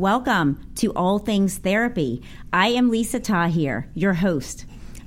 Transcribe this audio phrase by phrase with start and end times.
[0.00, 2.22] Welcome to All Things Therapy.
[2.54, 4.64] I am Lisa Tahir, your host.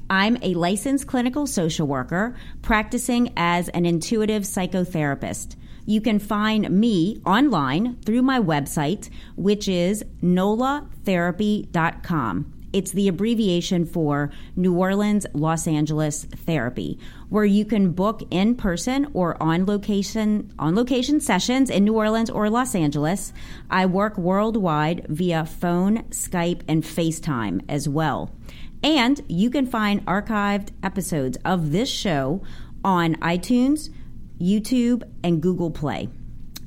[0.08, 5.56] I'm a licensed clinical social worker practicing as an intuitive psychotherapist.
[5.88, 12.63] You can find me online through my website, which is nolatherapy.com.
[12.74, 16.98] It's the abbreviation for New Orleans, Los Angeles Therapy,
[17.30, 22.32] where you can book in person or on location on location sessions in New Orleans
[22.32, 23.32] or Los Angeles.
[23.70, 28.32] I work worldwide via phone, Skype, and FaceTime as well.
[28.84, 32.42] And you can find archived episodes of this show
[32.84, 33.90] on iTunes,
[34.42, 36.10] YouTube, and Google Play.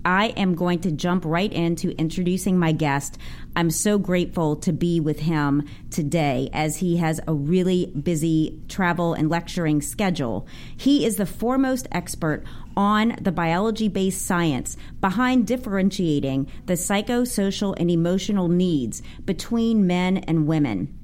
[0.07, 3.19] I am going to jump right into introducing my guest.
[3.57, 9.15] I'm so grateful to be with him today as he has a really busy travel
[9.15, 10.47] and lecturing schedule.
[10.77, 12.45] He is the foremost expert
[12.77, 20.47] on the biology based science behind differentiating the psychosocial and emotional needs between men and
[20.47, 20.97] women.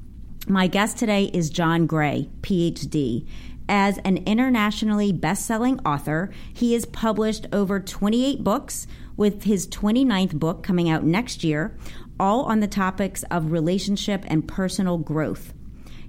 [0.46, 3.26] My guest today is John Gray, PhD.
[3.74, 10.34] As an internationally best selling author, he has published over 28 books, with his 29th
[10.34, 11.74] book coming out next year,
[12.20, 15.54] all on the topics of relationship and personal growth.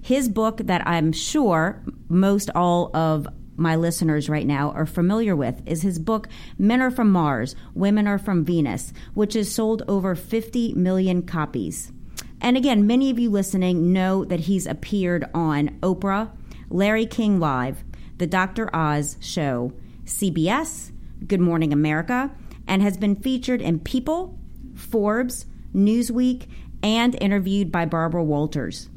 [0.02, 5.62] His book, that I'm sure most all of my listeners right now are familiar with
[5.66, 10.16] is his book Men Are From Mars, Women Are From Venus, which has sold over
[10.16, 11.94] 50 million copies.
[12.42, 16.30] And again, many of you listening know that he's appeared on Oprah,
[16.70, 17.84] Larry King Live,
[18.18, 18.74] The Dr.
[18.76, 19.74] Oz Show,
[20.06, 20.92] CBS,
[21.28, 22.32] Good Morning America,
[22.68, 24.38] and has been featured in People,
[24.76, 26.48] Forbes, Newsweek,
[26.82, 28.90] and interviewed by Barbara Walters.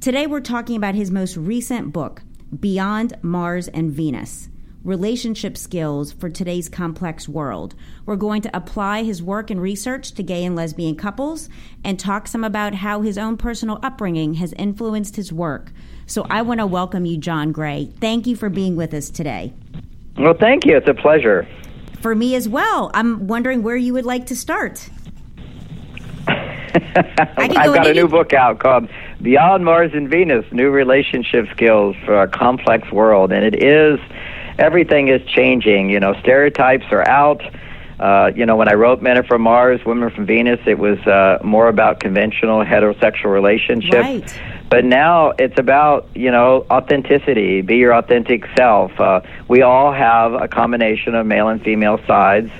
[0.00, 2.22] Today we're talking about his most recent book,
[2.58, 4.48] Beyond Mars and Venus
[4.82, 7.74] Relationship Skills for Today's Complex World.
[8.06, 11.50] We're going to apply his work and research to gay and lesbian couples
[11.84, 15.70] and talk some about how his own personal upbringing has influenced his work.
[16.10, 17.88] So I want to welcome you, John Gray.
[18.00, 19.52] Thank you for being with us today.
[20.18, 20.76] Well, thank you.
[20.76, 21.46] It's a pleasure.
[22.00, 22.90] For me as well.
[22.94, 24.90] I'm wondering where you would like to start.
[26.26, 28.88] I've got a new book out called
[29.22, 33.30] Beyond Mars and Venus New Relationship Skills for a Complex World.
[33.30, 34.00] And it is,
[34.58, 35.90] everything is changing.
[35.90, 37.40] You know, stereotypes are out.
[38.00, 40.80] Uh, you know, when I wrote Men Are From Mars, Women Are From Venus, it
[40.80, 43.94] was uh, more about conventional heterosexual relationships.
[43.94, 44.40] Right.
[44.70, 48.98] But now it's about, you know, authenticity, be your authentic self.
[49.00, 52.50] Uh, we all have a combination of male and female sides.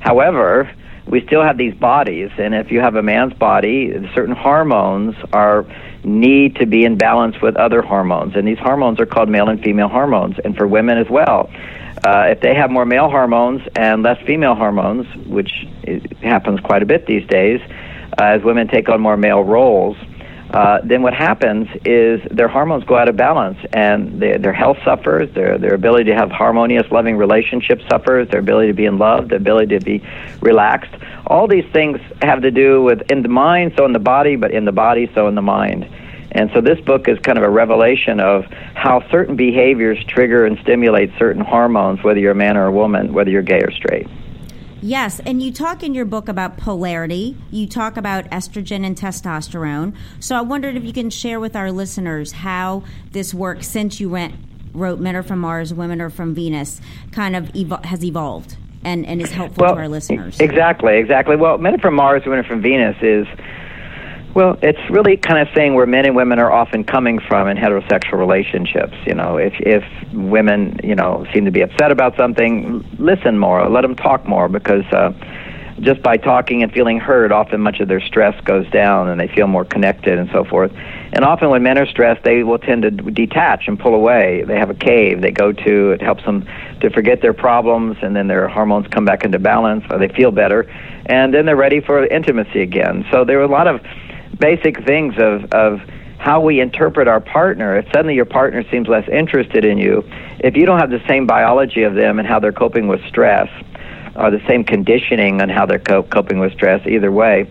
[0.00, 0.70] However,
[1.06, 5.64] we still have these bodies, and if you have a man's body, certain hormones are
[6.04, 9.62] need to be in balance with other hormones, and these hormones are called male and
[9.62, 11.50] female hormones, and for women as well.
[12.04, 15.66] Uh, if they have more male hormones and less female hormones, which
[16.20, 17.60] happens quite a bit these days,
[18.18, 19.96] uh, as women take on more male roles,
[20.50, 24.78] uh, then what happens is their hormones go out of balance and they, their health
[24.84, 28.98] suffers, their, their ability to have harmonious, loving relationships suffers, their ability to be in
[28.98, 30.02] love, their ability to be
[30.40, 30.94] relaxed.
[31.26, 34.50] All these things have to do with in the mind, so in the body, but
[34.52, 35.88] in the body, so in the mind.
[36.32, 40.58] And so this book is kind of a revelation of how certain behaviors trigger and
[40.58, 44.08] stimulate certain hormones, whether you're a man or a woman, whether you're gay or straight.
[44.84, 47.38] Yes, and you talk in your book about polarity.
[47.50, 49.96] You talk about estrogen and testosterone.
[50.20, 54.10] So I wondered if you can share with our listeners how this works since you
[54.10, 54.34] went,
[54.74, 56.82] wrote Men Are From Mars, Women Are From Venus,
[57.12, 60.38] kind of evo- has evolved and, and is helpful well, to our listeners.
[60.38, 61.34] Exactly, exactly.
[61.34, 63.26] Well, Men Are From Mars, Women Are From Venus is
[64.34, 67.56] Well, it's really kind of saying where men and women are often coming from in
[67.56, 68.94] heterosexual relationships.
[69.06, 73.68] You know, if if women, you know, seem to be upset about something, listen more,
[73.68, 75.12] let them talk more, because uh,
[75.78, 79.28] just by talking and feeling heard, often much of their stress goes down and they
[79.28, 80.72] feel more connected and so forth.
[81.12, 84.42] And often when men are stressed, they will tend to detach and pull away.
[84.44, 85.90] They have a cave they go to.
[85.92, 86.44] It helps them
[86.80, 90.32] to forget their problems, and then their hormones come back into balance, or they feel
[90.32, 90.68] better,
[91.06, 93.06] and then they're ready for intimacy again.
[93.12, 93.80] So there are a lot of
[94.38, 95.80] basic things of, of
[96.18, 97.76] how we interpret our partner.
[97.76, 100.02] If suddenly your partner seems less interested in you,
[100.40, 103.48] if you don't have the same biology of them and how they're coping with stress,
[104.16, 107.46] or the same conditioning on how they're coping with stress, either way,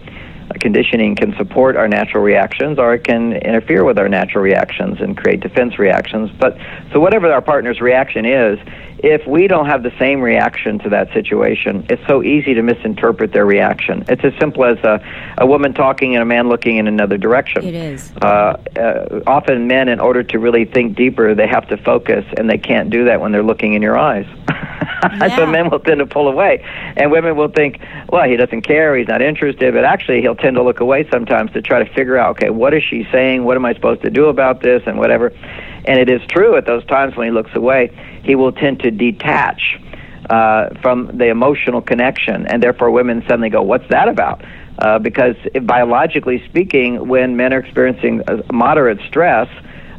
[0.59, 5.18] conditioning can support our natural reactions or it can interfere with our natural reactions and
[5.18, 6.29] create defense reactions.
[6.39, 6.57] But
[6.91, 8.59] so whatever our partner's reaction is,
[9.03, 13.33] if we don't have the same reaction to that situation, it's so easy to misinterpret
[13.33, 14.05] their reaction.
[14.07, 15.03] It's as simple as a,
[15.38, 17.65] a woman talking and a man looking in another direction.
[17.65, 18.13] It is.
[18.21, 22.50] Uh, uh, often, men, in order to really think deeper, they have to focus, and
[22.50, 24.25] they can't do that when they're looking in your eyes.
[25.03, 25.35] Yeah.
[25.35, 26.63] so men will tend to pull away,
[26.95, 30.55] and women will think, "Well, he doesn't care, he's not interested." But actually, he'll tend
[30.55, 33.44] to look away sometimes to try to figure out, "Okay, what is she saying?
[33.44, 35.33] What am I supposed to do about this?" and whatever.
[35.85, 37.91] And it is true at those times when he looks away,
[38.23, 39.79] he will tend to detach
[40.29, 44.43] uh, from the emotional connection, and therefore women suddenly go, "What's that about?"
[44.79, 49.47] Uh, because if, biologically speaking, when men are experiencing moderate stress,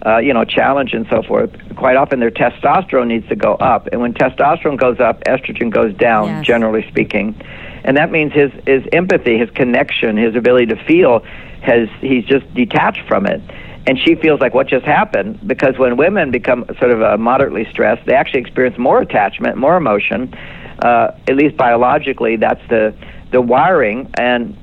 [0.05, 3.87] uh, you know, challenge and so forth, quite often their testosterone needs to go up,
[3.93, 6.29] and when testosterone goes up, estrogen goes down.
[6.29, 6.47] Yes.
[6.47, 7.41] Generally speaking,
[7.85, 11.21] and that means his his empathy, his connection, his ability to feel,
[11.61, 13.43] has he's just detached from it
[13.87, 17.67] and she feels like what just happened because when women become sort of uh, moderately
[17.71, 20.35] stressed, they actually experience more attachment, more emotion.
[20.79, 22.95] Uh, at least biologically, that's the
[23.31, 24.57] the wiring, and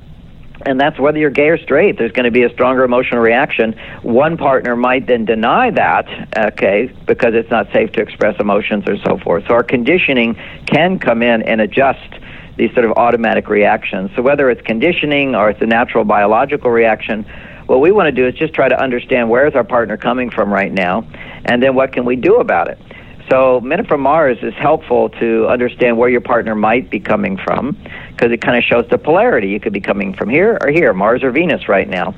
[0.66, 1.98] and that's whether you're gay or straight.
[1.98, 3.74] There's going to be a stronger emotional reaction.
[4.02, 6.06] One partner might then deny that,
[6.52, 9.44] okay, because it's not safe to express emotions or so forth.
[9.48, 10.36] So our conditioning
[10.66, 12.14] can come in and adjust
[12.56, 14.10] these sort of automatic reactions.
[14.14, 17.26] So whether it's conditioning or it's a natural biological reaction
[17.66, 20.30] what we want to do is just try to understand where is our partner coming
[20.30, 21.06] from right now,
[21.44, 22.78] and then what can we do about it.
[23.30, 27.78] So, Men from Mars is helpful to understand where your partner might be coming from
[28.10, 29.48] because it kind of shows the polarity.
[29.48, 32.14] You could be coming from here or here, Mars or Venus right now.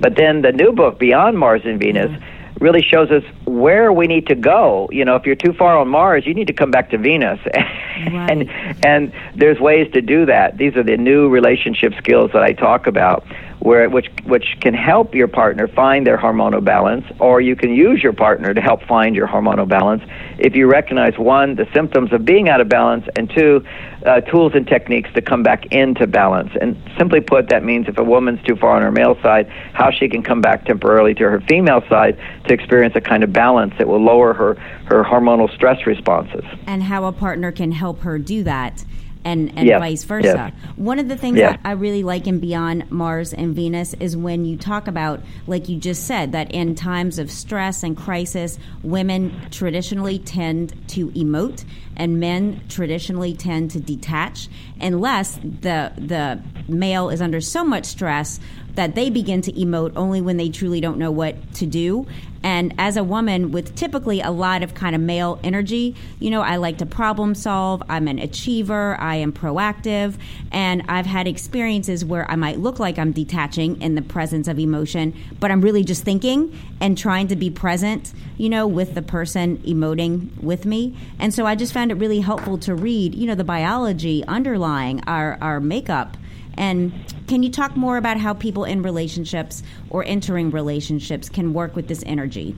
[0.00, 2.64] But then the new book, Beyond Mars and Venus, mm-hmm.
[2.64, 4.88] really shows us where we need to go.
[4.92, 7.40] You know, if you're too far on Mars, you need to come back to Venus.
[7.98, 8.30] Right.
[8.30, 10.56] and and there's ways to do that.
[10.56, 13.26] These are the new relationship skills that I talk about
[13.60, 18.02] where which which can help your partner find their hormonal balance, or you can use
[18.02, 20.02] your partner to help find your hormonal balance
[20.38, 23.64] if you recognize one the symptoms of being out of balance, and two
[24.06, 26.50] uh, tools and techniques to come back into balance.
[26.60, 29.90] And simply put, that means if a woman's too far on her male side, how
[29.90, 32.16] she can come back temporarily to her female side
[32.46, 34.54] to experience a kind of balance that will lower her
[34.86, 36.44] her hormonal stress responses.
[36.66, 38.84] And how a partner can help her do that
[39.28, 40.52] and, and vice versa.
[40.76, 44.44] One of the things that I really like in Beyond Mars and Venus is when
[44.44, 49.38] you talk about, like you just said, that in times of stress and crisis, women
[49.50, 51.64] traditionally tend to emote
[51.96, 54.48] and men traditionally tend to detach
[54.80, 58.38] unless the the male is under so much stress
[58.78, 62.06] that they begin to emote only when they truly don't know what to do.
[62.44, 66.42] And as a woman with typically a lot of kind of male energy, you know,
[66.42, 67.82] I like to problem solve.
[67.88, 68.96] I'm an achiever.
[69.00, 70.14] I am proactive.
[70.52, 74.60] And I've had experiences where I might look like I'm detaching in the presence of
[74.60, 79.02] emotion, but I'm really just thinking and trying to be present, you know, with the
[79.02, 80.96] person emoting with me.
[81.18, 85.02] And so I just found it really helpful to read, you know, the biology underlying
[85.08, 86.16] our, our makeup.
[86.56, 86.92] And
[87.28, 91.86] can you talk more about how people in relationships or entering relationships can work with
[91.86, 92.56] this energy?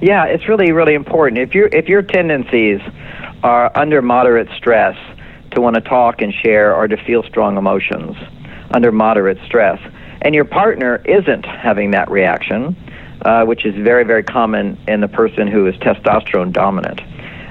[0.00, 1.38] Yeah, it's really really important.
[1.40, 2.80] If your if your tendencies
[3.42, 4.96] are under moderate stress
[5.52, 8.16] to want to talk and share or to feel strong emotions
[8.70, 9.80] under moderate stress,
[10.22, 12.76] and your partner isn't having that reaction,
[13.22, 17.00] uh, which is very very common in the person who is testosterone dominant,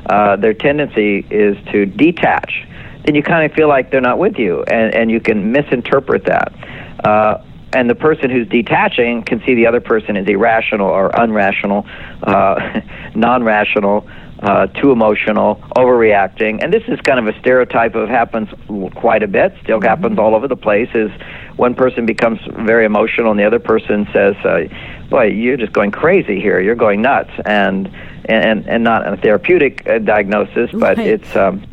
[0.09, 2.66] uh, their tendency is to detach.
[3.07, 6.25] Then you kind of feel like they're not with you, and and you can misinterpret
[6.25, 6.51] that.
[7.05, 11.87] Uh, and the person who's detaching can see the other person as irrational or unrational,
[12.23, 12.81] uh,
[13.15, 14.05] non-rational,
[14.39, 16.61] uh, too emotional, overreacting.
[16.61, 18.49] And this is kind of a stereotype of happens
[18.95, 19.53] quite a bit.
[19.63, 20.89] Still happens all over the place.
[20.93, 21.09] Is
[21.55, 24.63] one person becomes very emotional and the other person says, uh,
[25.09, 26.59] "Boy, you're just going crazy here.
[26.59, 27.89] You're going nuts." And
[28.25, 31.07] and and not a therapeutic uh, diagnosis, but Right.
[31.07, 31.33] it's.
[31.37, 31.63] Um,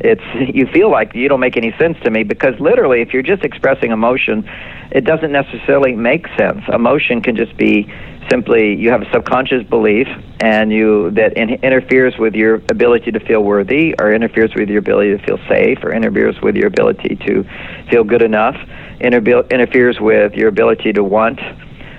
[0.00, 0.22] it's
[0.54, 3.44] you feel like you don't make any sense to me because literally if you're just
[3.44, 4.48] expressing emotion
[4.94, 6.62] it doesn't necessarily make sense.
[6.72, 7.92] Emotion can just be
[8.30, 10.06] simply you have a subconscious belief
[10.40, 14.78] and you that in, interferes with your ability to feel worthy or interferes with your
[14.78, 17.44] ability to feel safe or interferes with your ability to
[17.90, 18.54] feel good enough
[19.00, 21.40] interbe- interferes with your ability to want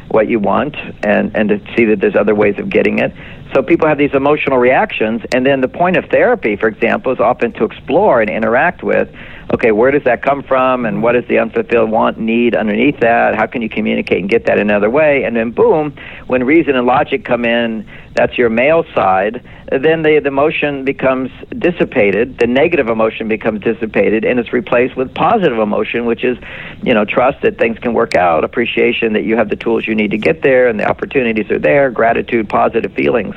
[0.10, 3.12] what you want and and to see that there's other ways of getting it
[3.56, 7.22] so people have these emotional reactions, and then the point of therapy, for example, is
[7.22, 9.08] often to explore and interact with.
[9.54, 13.34] Okay, where does that come from, and what is the unfulfilled want, need underneath that?
[13.36, 15.24] How can you communicate and get that another way?
[15.24, 15.96] And then, boom,
[16.28, 19.44] when reason and logic come in, that's your male side.
[19.70, 22.38] Then the, the emotion becomes dissipated.
[22.40, 26.38] The negative emotion becomes dissipated, and it's replaced with positive emotion, which is,
[26.82, 29.96] you know, trust that things can work out, appreciation that you have the tools you
[29.96, 33.36] need to get there, and the opportunities are there, gratitude, positive feelings.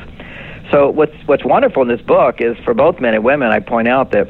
[0.71, 3.51] So what's what's wonderful in this book is for both men and women.
[3.51, 4.29] I point out that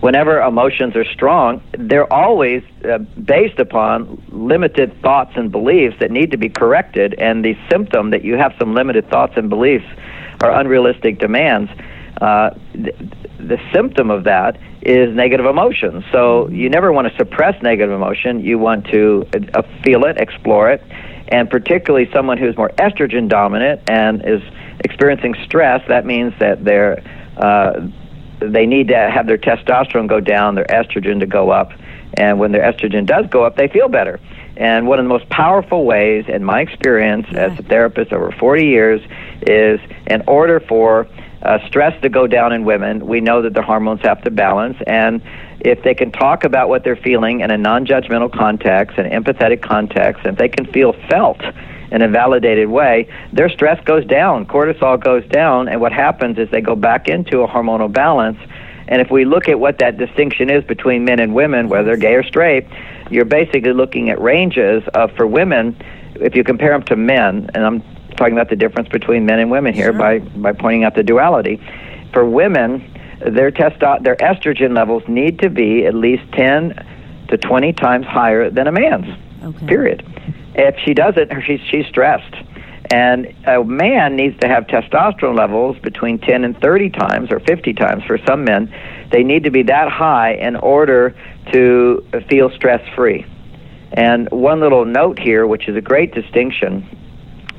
[0.00, 6.30] whenever emotions are strong, they're always uh, based upon limited thoughts and beliefs that need
[6.30, 7.14] to be corrected.
[7.18, 9.86] And the symptom that you have some limited thoughts and beliefs
[10.42, 11.70] or unrealistic demands,
[12.20, 12.96] uh, th-
[13.38, 16.04] the symptom of that is negative emotion.
[16.12, 18.40] So you never want to suppress negative emotion.
[18.40, 20.82] You want to uh, feel it, explore it,
[21.28, 24.42] and particularly someone who's more estrogen dominant and is
[24.84, 27.02] experiencing stress, that means that they're
[27.36, 27.88] uh,
[28.40, 31.72] they need to have their testosterone go down, their estrogen to go up,
[32.14, 34.18] and when their estrogen does go up, they feel better.
[34.56, 37.46] And one of the most powerful ways, in my experience yeah.
[37.46, 39.00] as a therapist over 40 years,
[39.42, 41.06] is in order for
[41.42, 44.76] uh, stress to go down in women, we know that the hormones have to balance.
[44.86, 45.22] And
[45.60, 49.62] if they can talk about what they're feeling in a non judgmental context, an empathetic
[49.62, 51.40] context, and if they can feel felt,
[51.90, 56.50] in a validated way, their stress goes down, cortisol goes down, and what happens is
[56.50, 58.38] they go back into a hormonal balance.
[58.88, 61.96] And if we look at what that distinction is between men and women, whether they're
[61.96, 62.66] gay or straight,
[63.10, 65.76] you're basically looking at ranges of for women.
[66.14, 67.82] If you compare them to men, and I'm
[68.16, 69.98] talking about the difference between men and women here sure.
[69.98, 71.60] by by pointing out the duality.
[72.12, 72.82] For women,
[73.20, 78.50] their testo- their estrogen levels need to be at least 10 to 20 times higher
[78.50, 79.06] than a man's.
[79.42, 79.66] Okay.
[79.66, 80.06] Period.
[80.58, 82.34] If she doesn't, she's she's stressed.
[82.90, 87.74] And a man needs to have testosterone levels between 10 and 30 times, or 50
[87.74, 88.74] times for some men.
[89.12, 91.14] They need to be that high in order
[91.52, 93.26] to feel stress free.
[93.92, 96.86] And one little note here, which is a great distinction,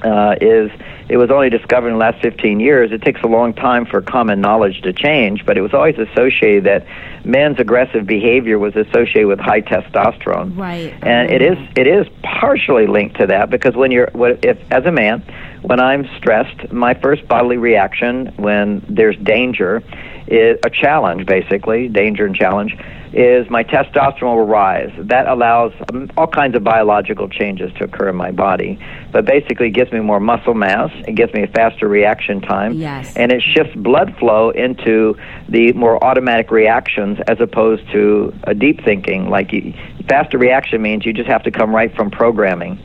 [0.03, 0.71] uh, is
[1.09, 2.91] it was only discovered in the last 15 years.
[2.91, 6.65] It takes a long time for common knowledge to change, but it was always associated
[6.65, 6.85] that
[7.25, 10.55] men's aggressive behavior was associated with high testosterone.
[10.55, 10.93] Right.
[11.01, 14.09] And it is it is partially linked to that because when you're
[14.43, 15.23] if as a man,
[15.63, 19.83] when I'm stressed, my first bodily reaction when there's danger
[20.29, 22.75] is a challenge basically, danger and challenge
[23.13, 24.91] is my testosterone will rise.
[24.99, 28.79] That allows um, all kinds of biological changes to occur in my body.
[29.11, 30.91] But basically, it gives me more muscle mass.
[31.07, 32.73] It gives me a faster reaction time.
[32.73, 33.15] Yes.
[33.15, 35.15] And it shifts blood flow into
[35.47, 39.29] the more automatic reactions as opposed to a deep thinking.
[39.29, 39.73] Like you,
[40.07, 42.79] faster reaction means you just have to come right from programming.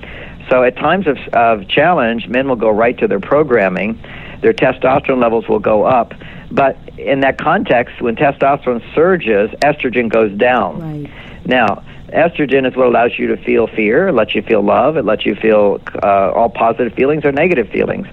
[0.48, 4.02] So at times of, of challenge, men will go right to their programming.
[4.40, 6.12] Their testosterone levels will go up
[6.54, 11.02] but in that context, when testosterone surges, estrogen goes down.
[11.02, 11.46] Right.
[11.46, 15.04] Now, estrogen is what allows you to feel fear, it lets you feel love, it
[15.04, 18.06] lets you feel uh, all positive feelings or negative feelings.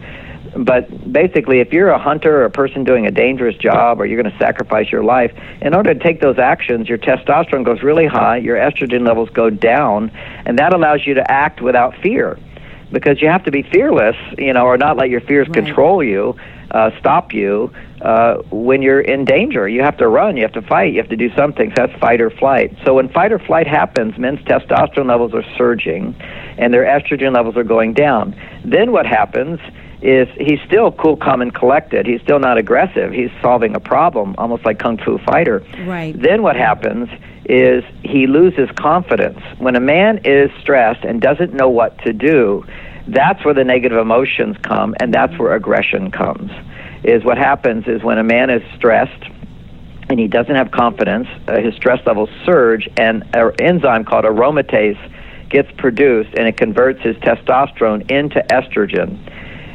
[0.56, 4.22] But basically, if you're a hunter or a person doing a dangerous job or you're
[4.22, 5.32] going to sacrifice your life,
[5.62, 9.52] in order to take those actions, your testosterone goes really high, your estrogen levels go
[9.52, 10.10] down,
[10.46, 12.40] and that allows you to act without fear.
[12.92, 15.64] Because you have to be fearless, you know, or not let your fears right.
[15.64, 16.36] control you
[16.72, 17.72] uh, stop you
[18.02, 19.68] uh, when you're in danger.
[19.68, 21.70] You have to run, you have to fight, you have to do something.
[21.70, 22.76] So that's fight or flight.
[22.84, 26.16] So when fight or flight happens, men's testosterone levels are surging
[26.58, 28.36] and their estrogen levels are going down.
[28.66, 29.60] Then what happens
[30.02, 32.08] is he's still cool, calm, and collected.
[32.08, 33.12] He's still not aggressive.
[33.12, 35.64] He's solving a problem, almost like Kung Fu Fighter.
[35.86, 36.20] Right.
[36.20, 37.08] Then what happens
[37.46, 39.40] is he loses confidence.
[39.60, 42.66] When a man is stressed and doesn't know what to do,
[43.08, 46.52] that's where the negative emotions come, and that's where aggression comes.
[47.04, 49.24] Is what happens is when a man is stressed
[50.10, 55.00] and he doesn't have confidence, uh, his stress levels surge, and an enzyme called aromatase
[55.50, 59.18] gets produced, and it converts his testosterone into estrogen.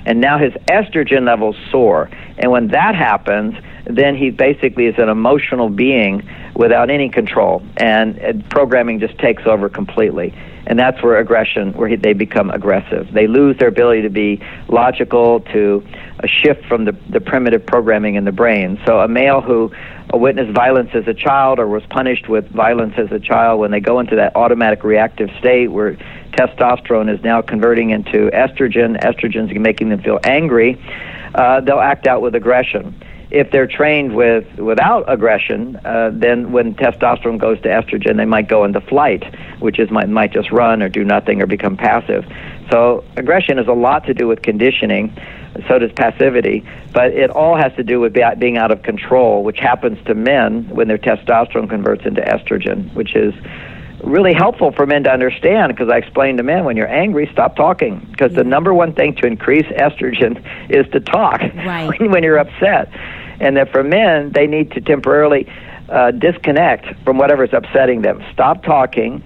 [0.05, 2.09] And now his estrogen levels soar.
[2.39, 3.55] And when that happens,
[3.85, 9.45] then he basically is an emotional being without any control, and uh, programming just takes
[9.47, 10.35] over completely
[10.67, 13.13] and that's where aggression, where they become aggressive.
[13.13, 15.87] They lose their ability to be logical, to
[16.21, 18.81] a shift from the, the primitive programming in the brain.
[18.85, 19.71] So a male who
[20.13, 23.71] uh, witnessed violence as a child or was punished with violence as a child, when
[23.71, 25.95] they go into that automatic reactive state where
[26.33, 30.81] testosterone is now converting into estrogen, estrogen's making them feel angry,
[31.35, 32.95] uh, they'll act out with aggression
[33.31, 38.49] if they're trained with without aggression, uh, then when testosterone goes to estrogen, they might
[38.49, 39.25] go into flight,
[39.61, 42.25] which is might might just run or do nothing or become passive.
[42.71, 45.17] So aggression has a lot to do with conditioning.
[45.69, 49.59] So does passivity, but it all has to do with being out of control, which
[49.59, 53.33] happens to men when their testosterone converts into estrogen, which is
[54.05, 57.57] really helpful for men to understand because I explain to men when you're angry, stop
[57.57, 61.91] talking because the number one thing to increase estrogen is to talk right.
[62.01, 62.89] when you're upset,
[63.41, 65.51] and that for men they need to temporarily
[65.89, 68.25] uh, disconnect from whatever's upsetting them.
[68.33, 69.23] Stop talking,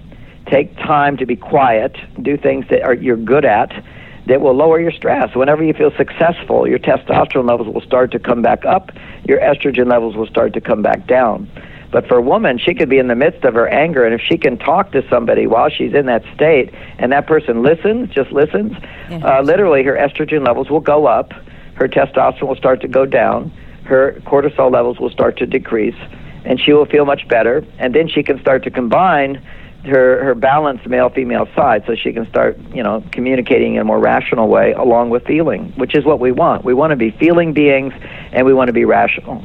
[0.47, 3.83] take time to be quiet, do things that are you're good at.
[4.27, 5.35] That will lower your stress.
[5.35, 8.91] Whenever you feel successful, your testosterone levels will start to come back up,
[9.27, 11.49] your estrogen levels will start to come back down.
[11.91, 14.21] But for a woman, she could be in the midst of her anger, and if
[14.21, 18.31] she can talk to somebody while she's in that state, and that person listens, just
[18.31, 18.73] listens,
[19.11, 21.33] uh, literally her estrogen levels will go up,
[21.75, 23.51] her testosterone will start to go down,
[23.83, 25.97] her cortisol levels will start to decrease,
[26.45, 27.65] and she will feel much better.
[27.77, 29.41] And then she can start to combine
[29.85, 33.83] her her balanced male female side so she can start you know communicating in a
[33.83, 37.09] more rational way along with feeling which is what we want we want to be
[37.09, 37.93] feeling beings
[38.31, 39.43] and we want to be rational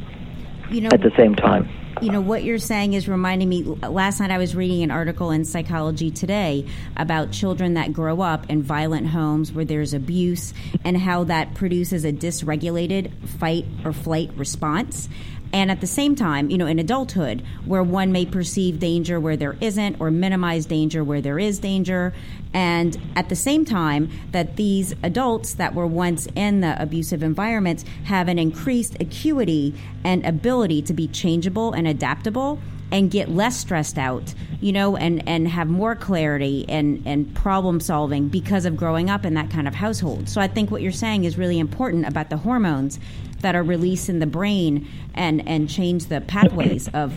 [0.69, 1.67] you know, at the same time
[2.01, 5.31] you know what you're saying is reminding me last night i was reading an article
[5.31, 10.97] in psychology today about children that grow up in violent homes where there's abuse and
[10.97, 15.09] how that produces a dysregulated fight or flight response.
[15.53, 19.37] And at the same time, you know, in adulthood, where one may perceive danger where
[19.37, 22.13] there isn't, or minimize danger where there is danger,
[22.57, 27.85] and at the same time, that these adults that were once in the abusive environments
[28.05, 32.57] have an increased acuity and ability to be changeable and adaptable
[32.91, 37.79] and get less stressed out, you know, and, and have more clarity and, and problem
[37.79, 40.27] solving because of growing up in that kind of household.
[40.27, 42.99] So I think what you're saying is really important about the hormones
[43.41, 47.13] that are released in the brain and, and change the pathways of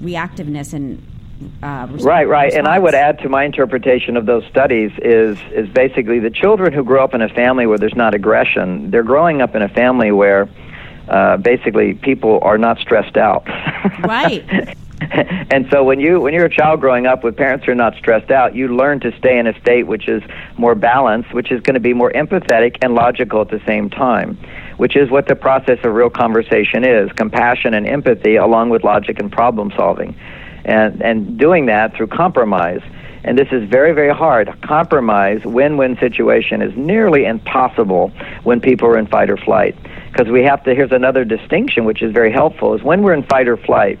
[0.00, 1.06] reactiveness and
[1.62, 2.52] uh, right, right.
[2.52, 6.72] And I would add to my interpretation of those studies is is basically the children
[6.72, 9.68] who grow up in a family where there's not aggression, they're growing up in a
[9.68, 10.48] family where
[11.08, 13.46] uh, basically people are not stressed out.
[14.04, 14.76] Right.
[15.50, 17.96] and so when you when you're a child growing up with parents who are not
[17.96, 20.22] stressed out, you learn to stay in a state which is
[20.58, 24.36] more balanced, which is going to be more empathetic and logical at the same time,
[24.76, 29.18] which is what the process of real conversation is: compassion and empathy, along with logic
[29.18, 30.14] and problem solving,
[30.64, 32.82] and and doing that through compromise.
[33.22, 34.48] And this is very, very hard.
[34.62, 38.12] Compromise, win-win situation is nearly impossible
[38.44, 39.76] when people are in fight or flight.
[40.10, 43.22] Because we have to, here's another distinction which is very helpful, is when we're in
[43.24, 43.98] fight or flight,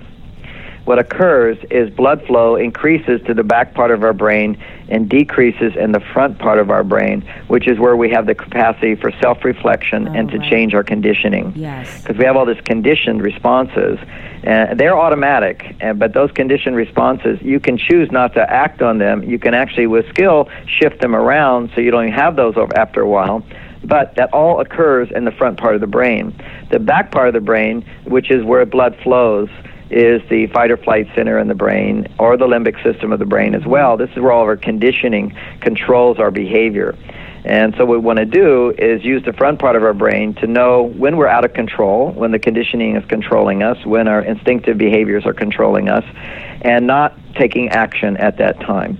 [0.84, 5.76] what occurs is blood flow increases to the back part of our brain and decreases
[5.76, 9.12] in the front part of our brain, which is where we have the capacity for
[9.20, 10.50] self reflection oh, and to oh, right.
[10.50, 11.52] change our conditioning.
[11.54, 12.02] Yes.
[12.02, 13.98] Because we have all these conditioned responses.
[14.42, 19.22] And they're automatic, but those conditioned responses, you can choose not to act on them.
[19.22, 23.08] You can actually, with skill, shift them around so you don't have those after a
[23.08, 23.44] while
[23.82, 26.34] but that all occurs in the front part of the brain.
[26.70, 29.48] The back part of the brain, which is where blood flows,
[29.90, 33.26] is the fight or flight center in the brain or the limbic system of the
[33.26, 33.96] brain as well.
[33.96, 36.96] This is where all of our conditioning controls our behavior.
[37.44, 40.34] And so, what we want to do is use the front part of our brain
[40.34, 44.20] to know when we're out of control, when the conditioning is controlling us, when our
[44.20, 46.04] instinctive behaviors are controlling us,
[46.60, 48.98] and not taking action at that time.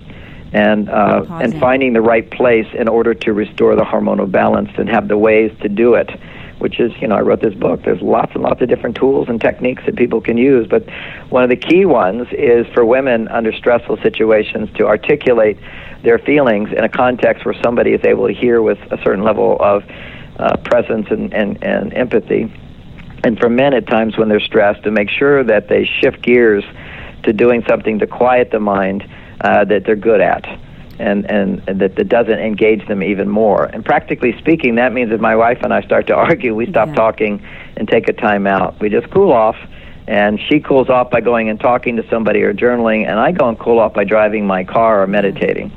[0.52, 4.88] And, uh, and finding the right place in order to restore the hormonal balance and
[4.88, 6.10] have the ways to do it
[6.60, 7.82] which is, you know, I wrote this book.
[7.82, 10.88] There's lots and lots of different tools and techniques that people can use, but
[11.30, 15.58] one of the key ones is for women under stressful situations to articulate
[16.02, 19.56] their feelings in a context where somebody is able to hear with a certain level
[19.60, 19.84] of
[20.38, 22.52] uh, presence and, and, and empathy.
[23.24, 26.64] And for men, at times when they're stressed, to make sure that they shift gears
[27.24, 29.06] to doing something to quiet the mind
[29.40, 30.46] uh, that they're good at
[31.00, 33.64] and, and, and that, that doesn't engage them even more.
[33.64, 36.88] And practically speaking, that means if my wife and I start to argue, we stop
[36.88, 36.94] Yeah.
[36.94, 37.42] talking
[37.76, 38.78] and take a time out.
[38.80, 39.56] We just cool off,
[40.06, 43.48] and she cools off by going and talking to somebody or journaling, and I go
[43.48, 45.72] and cool off by driving my car or meditating.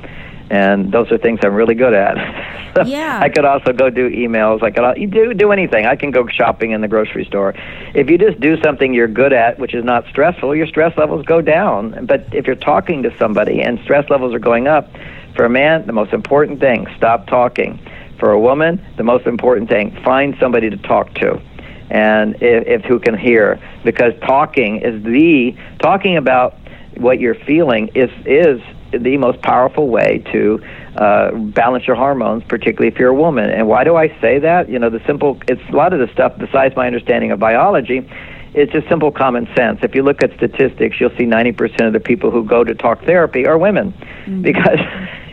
[0.49, 2.17] And those are things I'm really good at.
[2.75, 3.19] So Yeah.
[3.21, 4.63] I could also go do emails.
[4.63, 5.85] I could do do anything.
[5.85, 7.53] I can go shopping in the grocery store.
[7.93, 11.23] If you just do something you're good at, which is not stressful, your stress levels
[11.23, 12.07] go down.
[12.07, 14.89] But if you're talking to somebody and stress levels are going up,
[15.35, 17.79] for a man, the most important thing, stop talking.
[18.19, 21.41] For a woman, the most important thing, find somebody to talk to.
[21.89, 26.57] and if, if who can hear, because talking is the talking about
[26.97, 30.63] what you're feeling is is the most powerful way to
[30.95, 33.49] uh, balance your hormones, particularly if you're a woman.
[33.49, 34.69] And why do I say that?
[34.69, 38.07] You know, the simple it's a lot of the stuff besides my understanding of biology
[38.53, 39.79] it's just simple common sense.
[39.81, 43.03] If you look at statistics, you'll see 90% of the people who go to talk
[43.03, 44.41] therapy are women, mm-hmm.
[44.41, 44.79] because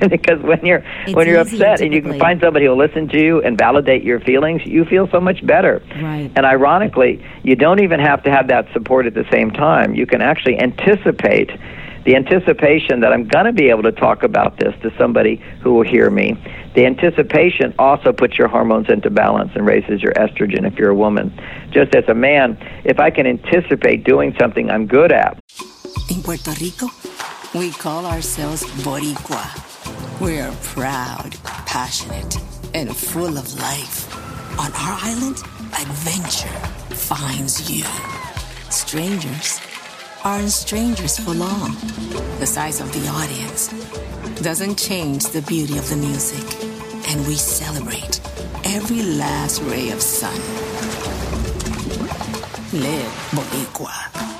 [0.09, 3.21] because when you're it's when you're upset and you can find somebody who'll listen to
[3.23, 5.83] you and validate your feelings, you feel so much better.
[6.01, 6.31] Right.
[6.35, 9.95] And ironically, you don't even have to have that support at the same time.
[9.95, 11.51] You can actually anticipate
[12.05, 15.75] the anticipation that I'm going to be able to talk about this to somebody who
[15.75, 16.33] will hear me.
[16.75, 20.95] The anticipation also puts your hormones into balance and raises your estrogen if you're a
[20.95, 21.33] woman.
[21.73, 25.41] Just as a man, if I can anticipate doing something I'm good at.
[26.11, 26.87] In Puerto Rico,
[27.55, 29.51] we call ourselves Boricua.
[30.21, 32.37] We're proud, passionate,
[32.75, 34.07] and full of life.
[34.59, 35.39] On our island,
[35.75, 36.59] adventure
[36.95, 37.85] finds you.
[38.71, 39.61] Strangers
[40.25, 41.73] aren't strangers for long.
[42.39, 43.73] The size of the audience
[44.43, 46.41] doesn't change the beauty of the music,
[47.11, 48.21] and we celebrate
[48.65, 50.35] every last ray of sun.
[52.73, 54.40] Live Boricua.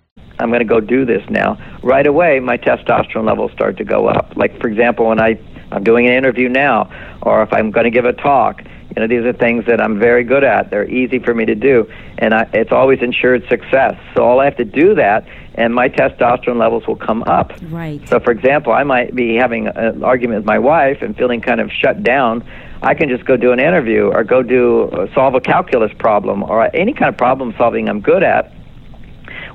[0.41, 1.57] I'm going to go do this now.
[1.83, 4.35] Right away, my testosterone levels start to go up.
[4.35, 5.39] Like, for example, when I,
[5.71, 8.61] I'm doing an interview now, or if I'm going to give a talk,
[8.95, 10.69] you know, these are things that I'm very good at.
[10.69, 13.95] They're easy for me to do, and I, it's always ensured success.
[14.15, 15.25] So all I have to do that,
[15.55, 17.53] and my testosterone levels will come up.
[17.69, 18.01] Right.
[18.09, 21.61] So, for example, I might be having an argument with my wife and feeling kind
[21.61, 22.43] of shut down.
[22.81, 26.43] I can just go do an interview or go do uh, solve a calculus problem
[26.43, 28.51] or any kind of problem solving I'm good at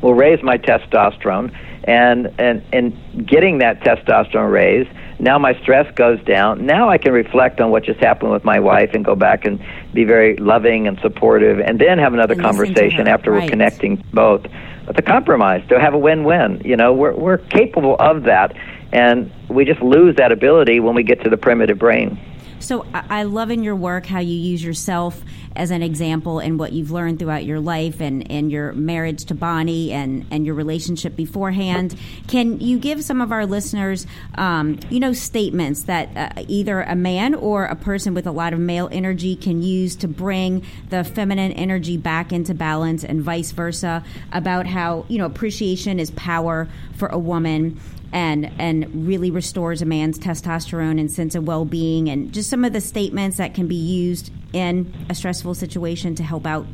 [0.02, 1.54] will raise my testosterone,
[1.84, 6.66] and and and getting that testosterone raised, now my stress goes down.
[6.66, 9.62] Now I can reflect on what just happened with my wife and go back and
[9.94, 13.44] be very loving and supportive, and then have another and conversation after right.
[13.44, 14.46] we're connecting both.
[14.86, 16.62] With a compromise to have a win-win.
[16.64, 18.54] You know, we're we're capable of that,
[18.92, 22.20] and we just lose that ability when we get to the primitive brain.
[22.58, 25.22] So I love in your work how you use yourself
[25.54, 29.34] as an example and what you've learned throughout your life and, and your marriage to
[29.34, 31.96] Bonnie and, and your relationship beforehand.
[32.28, 36.94] Can you give some of our listeners, um, you know, statements that uh, either a
[36.94, 41.04] man or a person with a lot of male energy can use to bring the
[41.04, 46.68] feminine energy back into balance and vice versa about how, you know, appreciation is power
[46.96, 47.80] for a woman
[48.12, 52.72] and and really restores a man's testosterone and sense of well-being and just some of
[52.72, 56.66] the statements that can be used in a stressful situation to help out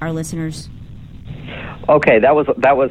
[0.00, 0.68] our listeners
[1.88, 2.90] okay that was that was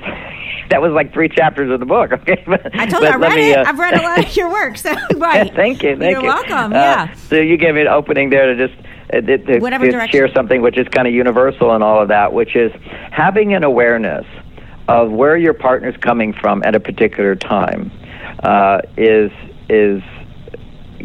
[0.70, 2.12] that was like three chapters of the book.
[2.12, 3.58] Okay, I told you I read me, it.
[3.58, 5.54] Uh, I've read a lot of your work, so right.
[5.56, 6.28] thank you, thank You're you.
[6.28, 6.74] welcome.
[6.74, 7.14] Uh, yeah.
[7.30, 8.80] So you gave me an opening there to just
[9.14, 10.18] uh, to, Whatever to direction.
[10.18, 12.72] share something which is kind of universal and all of that, which is
[13.12, 14.26] having an awareness
[14.88, 17.92] of where your partner's coming from at a particular time
[18.44, 19.32] uh, is
[19.70, 20.02] is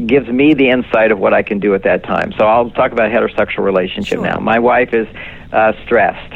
[0.07, 2.33] gives me the insight of what I can do at that time.
[2.39, 4.25] So I'll talk about heterosexual relationship Sure.
[4.25, 4.39] now.
[4.39, 5.07] My wife is
[5.53, 6.33] uh, stressed.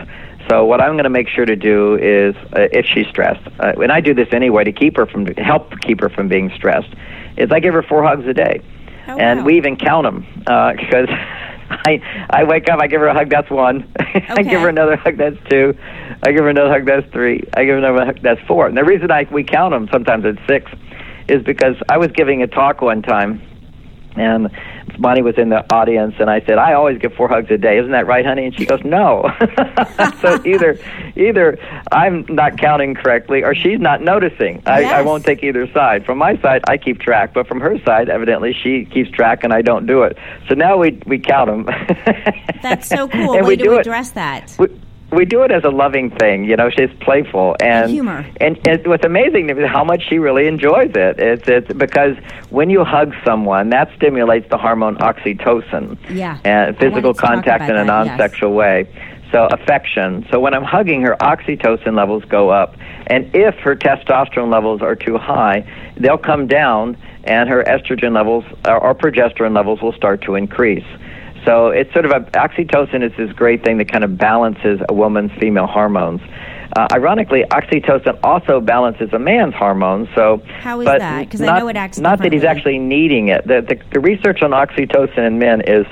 [0.50, 3.72] So what I'm going to make sure to do is, uh, if she's stressed, uh,
[3.80, 6.92] and I do this anyway to keep her from help keep her from being stressed,
[7.36, 8.60] is I give her four hugs a day,
[9.08, 9.44] Oh, and wow.
[9.46, 11.08] we even count them because
[11.70, 13.92] I I wake up, I give her a hug, that's one.
[13.98, 15.76] I give her another hug, that's two.
[16.22, 17.42] I give her another hug, that's three.
[17.54, 18.66] I give her another hug, that's four.
[18.66, 20.70] And the reason I we count them sometimes it's six
[21.28, 23.40] is because I was giving a talk one time,
[24.16, 24.50] and
[24.98, 27.78] Bonnie was in the audience, and I said, "I always give four hugs a day,
[27.78, 29.30] isn't that right, honey?" And she goes, "No."
[30.20, 30.78] so either
[31.16, 31.58] either
[31.92, 34.62] I'm not counting correctly, or she's not noticing.
[34.66, 36.04] I, I won't take either side.
[36.06, 39.52] From my side, I keep track, but from her side, evidently, she keeps track, and
[39.52, 40.16] I don't do it.
[40.48, 41.64] So now we we count them.
[42.62, 43.34] That's so cool.
[43.34, 44.54] and Way we to do it address that.
[44.58, 44.68] we,
[45.12, 46.68] we do it as a loving thing, you know.
[46.70, 48.26] She's playful and humor.
[48.40, 51.18] And, and what's amazing is how much she really enjoys it.
[51.18, 52.16] It's it's because
[52.50, 55.98] when you hug someone, that stimulates the hormone oxytocin.
[56.10, 56.38] Yeah.
[56.44, 58.88] And physical wanted to talk contact in a non-sexual way.
[59.32, 60.26] So affection.
[60.30, 62.76] So when I'm hugging her, oxytocin levels go up,
[63.08, 68.44] and if her testosterone levels are too high, they'll come down, and her estrogen levels
[68.64, 70.86] or, or progesterone levels will start to increase.
[71.46, 74.92] So it's sort of a oxytocin is this great thing that kind of balances a
[74.92, 76.20] woman's female hormones.
[76.76, 80.08] Uh, ironically, oxytocin also balances a man's hormones.
[80.14, 81.30] So, How is but that?
[81.30, 83.46] 'Cause I know it acts Not that he's actually needing it.
[83.46, 85.86] The, the, the research on oxytocin in men is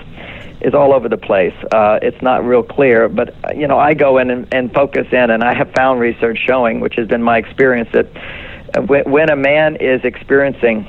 [0.61, 1.55] is all over the place.
[1.73, 5.07] Uh, it's not real clear, but uh, you know, I go in and, and focus
[5.13, 8.07] in, and I have found research showing, which has been my experience, that
[8.75, 10.87] uh, when, when a man is experiencing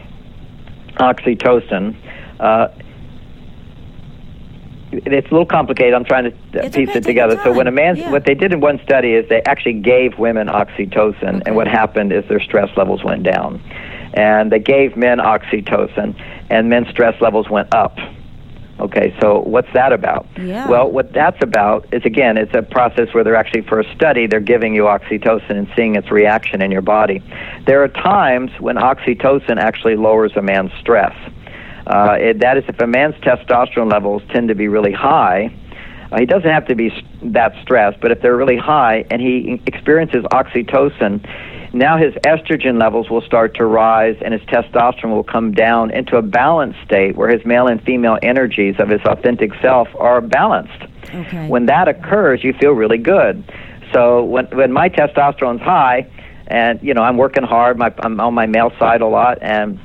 [0.98, 1.96] oxytocin.
[2.40, 2.70] Uh,
[4.92, 5.94] it's a little complicated.
[5.94, 7.40] I'm trying to uh, It's piece okay, it together.
[7.44, 8.12] So when a man, Yeah.
[8.12, 12.12] what they did in one study is they actually gave women oxytocin, and what happened
[12.14, 13.60] is their stress levels went down,
[14.14, 16.16] and they gave men oxytocin,
[16.50, 17.98] and men's stress levels went up.
[18.78, 20.28] Okay, so what's that about?
[20.38, 20.68] Yeah.
[20.68, 24.28] Well, what that's about is again, it's a process where they're actually for a study,
[24.28, 27.24] they're giving you oxytocin and seeing its reaction in your body.
[27.66, 31.16] There are times when oxytocin actually lowers a man's stress.
[31.88, 35.54] Uh, it, that is, if a man's testosterone levels tend to be really high,
[36.12, 39.22] uh, he doesn't have to be s- that stressed, but if they're really high and
[39.22, 41.24] he experiences oxytocin,
[41.74, 46.16] now his estrogen levels will start to rise and his testosterone will come down into
[46.18, 50.84] a balanced state where his male and female energies of his authentic self are balanced.
[51.14, 51.48] Okay.
[51.48, 53.44] When that occurs, you feel really good.
[53.94, 56.08] So when when my testosterone's high,
[56.48, 59.80] and you know I'm working hard, my, I'm on my male side a lot, and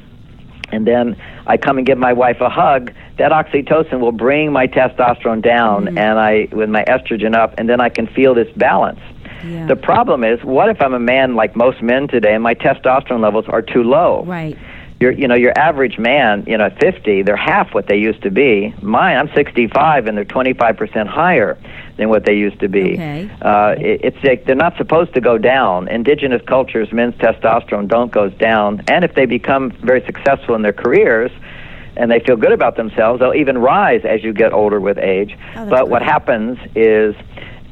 [0.72, 4.66] and then I come and give my wife a hug, that oxytocin will bring my
[4.66, 5.98] testosterone down mm.
[5.98, 9.00] and I with my estrogen up and then I can feel this balance.
[9.44, 9.66] Yeah.
[9.66, 13.20] The problem is what if I'm a man like most men today and my testosterone
[13.20, 14.24] levels are too low?
[14.24, 14.56] Right.
[15.00, 18.22] Your you know your average man, you know, at 50, they're half what they used
[18.22, 18.74] to be.
[18.82, 21.58] Mine, I'm 65 and they're 25% higher
[21.96, 22.94] than what they used to be.
[22.94, 23.30] Okay.
[23.42, 25.88] Uh, it, it's like they're not supposed to go down.
[25.88, 30.72] Indigenous cultures, men's testosterone don't goes down, and if they become very successful in their
[30.72, 31.30] careers,
[31.96, 35.36] and they feel good about themselves, they'll even rise as you get older with age.
[35.56, 37.14] Oh, but what happens is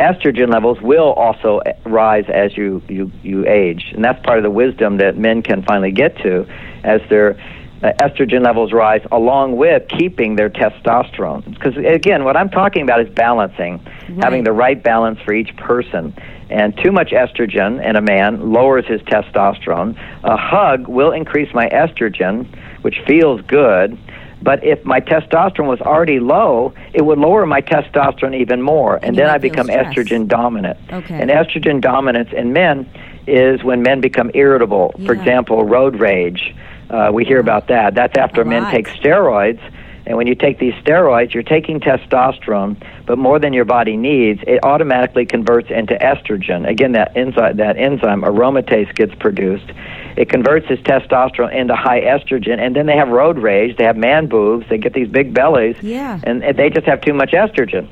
[0.01, 3.93] estrogen levels will also rise as you, you, you age.
[3.95, 6.47] And that's part of the wisdom that men can finally get to
[6.85, 11.45] as their uh, Uh, estrogen levels rise along with keeping their testosterone.
[11.45, 13.79] Because, again, what I'm talking about is balancing,
[14.21, 16.13] having the right balance for each person.
[16.51, 19.97] And too much estrogen in a man lowers his testosterone.
[20.25, 22.49] A hug will increase my estrogen,
[22.83, 23.97] which feels good.
[24.43, 29.17] But if my testosterone was already low, it would lower my testosterone even more, and,
[29.17, 29.97] you then I become stressed.
[29.97, 30.79] estrogen dominant.
[30.93, 31.21] Okay.
[31.21, 32.89] And estrogen dominance in men
[33.27, 34.95] is when men become irritable.
[35.05, 36.55] For example, road rage.
[36.91, 37.95] Uh, we hear about that.
[37.95, 39.61] That's after men take steroids.
[40.07, 44.41] And when you take these steroids, you're taking testosterone, but more than your body needs,
[44.47, 46.67] it automatically converts into estrogen.
[46.67, 49.71] Again, that enzyme, that enzyme aromatase gets produced.
[50.17, 53.77] It converts his testosterone into high estrogen, and then they have road rage.
[53.77, 54.67] They have man boobs.
[54.71, 56.19] They get these big bellies, Yeah.
[56.25, 57.87] and, and they just have too much estrogen.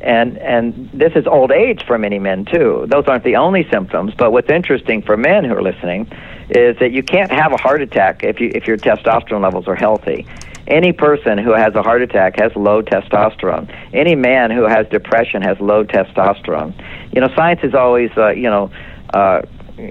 [0.00, 2.86] And and this is old age for many men too.
[2.88, 6.06] Those aren't the only symptoms, but what's interesting for men who are listening
[6.50, 9.74] is that you can't have a heart attack if you if your testosterone levels are
[9.74, 10.26] healthy.
[10.66, 13.74] Any person who has a heart attack has low testosterone.
[13.94, 16.74] Any man who has depression has low testosterone.
[17.14, 18.70] You know, science is always, uh, you know,
[19.14, 19.42] uh,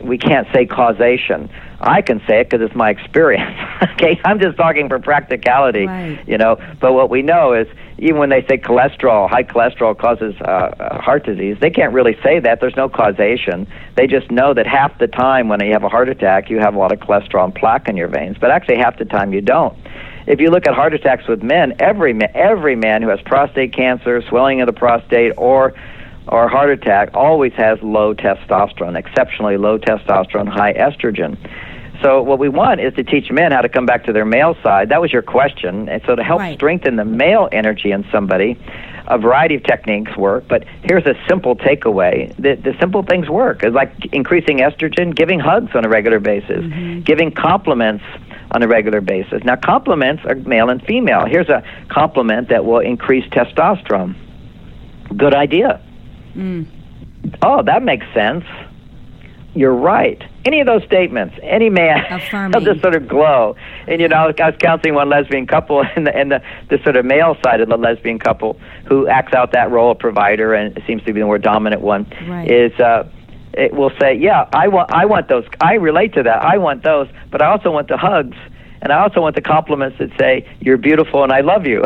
[0.04, 1.50] we can't say causation.
[1.80, 3.58] I can say it because it's my experience.
[3.94, 5.88] okay, I'm just talking for practicality.
[5.88, 6.20] Right.
[6.28, 7.68] You know, but what we know is
[8.00, 12.16] even when they say cholesterol, high cholesterol causes uh, uh, heart disease, they can't really
[12.24, 12.60] say that.
[12.60, 13.68] There's no causation.
[13.96, 16.76] They just know that half the time when you have a heart attack, you have
[16.76, 19.42] a lot of cholesterol and plaque in your veins, but actually half the time you
[19.42, 19.78] don't.
[20.28, 23.74] If you look at heart attacks with men, every ma- every man who has prostate
[23.74, 25.74] cancer, swelling of the prostate, or
[26.28, 31.38] or heart attack always has low testosterone, exceptionally low testosterone, high estrogen.
[32.02, 34.56] So what we want is to teach men how to come back to their male
[34.62, 34.90] side.
[34.90, 35.90] That was your question.
[35.90, 36.56] And so to help Right.
[36.56, 38.58] strengthen the male energy in somebody,
[39.08, 42.36] a variety of techniques work, but here's a simple takeaway.
[42.36, 43.64] The, the simple things work.
[43.64, 47.02] It's like increasing estrogen, giving hugs on a regular basis, mm-hmm.
[47.02, 48.04] giving compliments
[48.52, 49.44] on a regular basis.
[49.44, 51.26] Now, compliments are male and female.
[51.26, 54.16] Here's a compliment that will increase testosterone.
[55.16, 55.82] Good idea.
[56.36, 56.68] Mm.
[57.42, 58.46] Oh, that makes sense.
[59.58, 60.22] You're right.
[60.46, 62.04] Any of those statements, any man,
[62.54, 63.56] will just sort of glow.
[63.88, 66.96] And you know, I was counseling one lesbian couple, and the and the, the sort
[66.96, 70.80] of male side of the lesbian couple who acts out that role of provider and
[70.86, 72.50] seems to be the more dominant one Right.
[72.50, 72.80] is.
[72.80, 73.10] uh
[73.54, 75.44] it will say, "Yeah, I want, I want those.
[75.60, 76.44] I relate to that.
[76.44, 78.38] I want those, but I also want the hugs,
[78.84, 81.84] and I also want the compliments that say you're beautiful and I love you."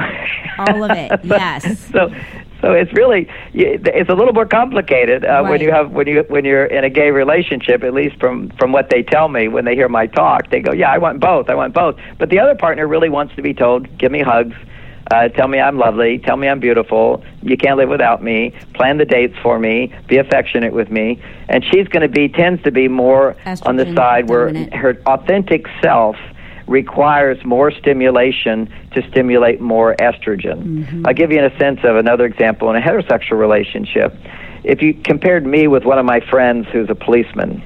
[0.57, 1.79] All of it, yes.
[1.93, 2.13] So,
[2.61, 6.23] so it's really y- it's a little more complicated uh, when you have when you
[6.29, 7.83] when you're in a gay relationship.
[7.83, 10.71] At least from from what they tell me when they hear my talk, they go,
[10.71, 11.49] "Yeah, I want both.
[11.49, 14.55] I want both." But the other partner really wants to be told, "Give me hugs."
[15.11, 16.19] Uh, tell me I'm lovely.
[16.19, 17.21] Tell me I'm beautiful.
[17.41, 18.53] You can't live without me.
[18.75, 19.93] Plan the dates for me.
[20.07, 21.19] Be affectionate with me.
[21.49, 24.97] And she's going to be tends to be more on the Estrogen side where her
[25.07, 26.15] authentic self
[26.71, 31.05] requires more stimulation to stimulate more estrogen.
[31.05, 34.15] I'll give you a sense of another example in a heterosexual relationship.
[34.63, 37.61] If you compared me with one of my friends who's a policeman,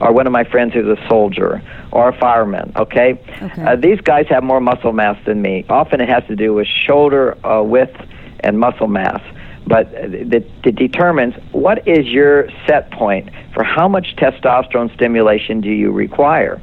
[0.00, 3.20] or one of my friends who's a soldier, or a fireman, okay?
[3.42, 3.62] Okay.
[3.62, 5.64] Uh, these guys have more muscle mass than me.
[5.68, 7.96] Often it has to do with shoulder uh, width
[8.40, 9.20] and muscle mass.
[9.66, 15.92] But that determines what is your set point for how much testosterone stimulation do you
[15.92, 16.60] require.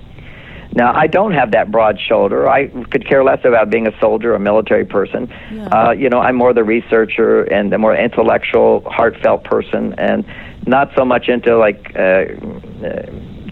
[0.75, 2.49] Now, I don't have that broad shoulder.
[2.49, 5.31] I could care less about being a soldier or a military person.
[5.71, 10.25] Uh, you know, I'm more the researcher and the more intellectual, heartfelt person, and
[10.67, 12.25] not so much into like uh,
[12.85, 13.05] uh,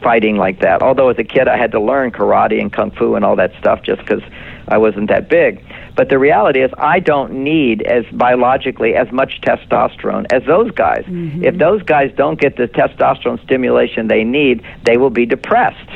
[0.04, 0.82] fighting like that.
[0.82, 3.54] Although as a kid, I had to learn karate and kung fu and all that
[3.58, 4.22] stuff just because
[4.68, 5.64] I wasn't that big.
[5.96, 11.06] But the reality is, I don't need as biologically as much testosterone as those guys.
[11.44, 15.90] If those guys don't get the testosterone stimulation they need, they will be depressed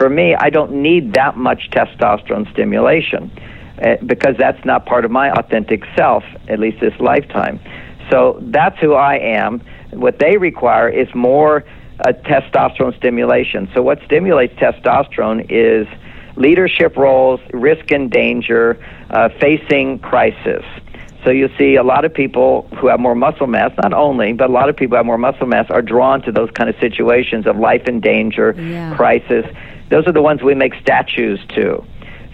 [0.00, 3.30] for me, I don't need that much testosterone stimulation
[3.82, 7.60] uh, because that's not part of my authentic self, at least this lifetime.
[8.10, 9.60] So that's who I am.
[9.90, 11.64] What they require is more
[12.02, 13.68] uh, testosterone stimulation.
[13.74, 15.86] So, what stimulates testosterone is
[16.36, 20.64] leadership roles, risk and danger, uh, facing crisis.
[21.24, 24.48] So you see a lot of people who have more muscle mass, not only, but
[24.48, 26.76] a lot of people who have more muscle mass are drawn to those kind of
[26.80, 28.96] situations of life and danger, Yeah.
[28.96, 29.44] crisis.
[29.90, 31.84] Those are the ones we make statues to.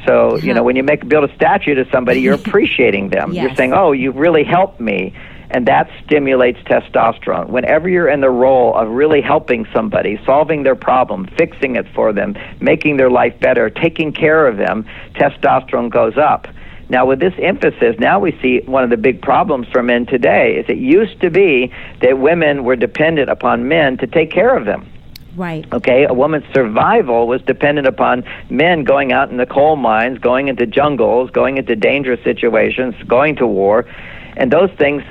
[0.06, 0.64] So, you know, uh-huh.
[0.64, 3.32] when you make build a statue to somebody, you're appreciating them.
[3.32, 5.14] You're saying, "Oh, you really helped me."
[5.48, 7.48] And that stimulates testosterone.
[7.48, 12.12] Whenever you're in the role of really helping somebody, solving their problem, fixing it for
[12.12, 16.48] them, making their life better, taking care of them, testosterone goes up.
[16.88, 20.56] Now, with this emphasis, now we see one of the big problems for men today
[20.56, 24.66] is it used to be that women were dependent upon men to take care of
[24.66, 24.90] them.
[25.36, 25.70] Right.
[25.72, 30.48] Okay, a woman's survival was dependent upon men going out in the coal mines, going
[30.48, 33.84] into jungles, going into dangerous situations, going to war,
[34.36, 35.02] and those things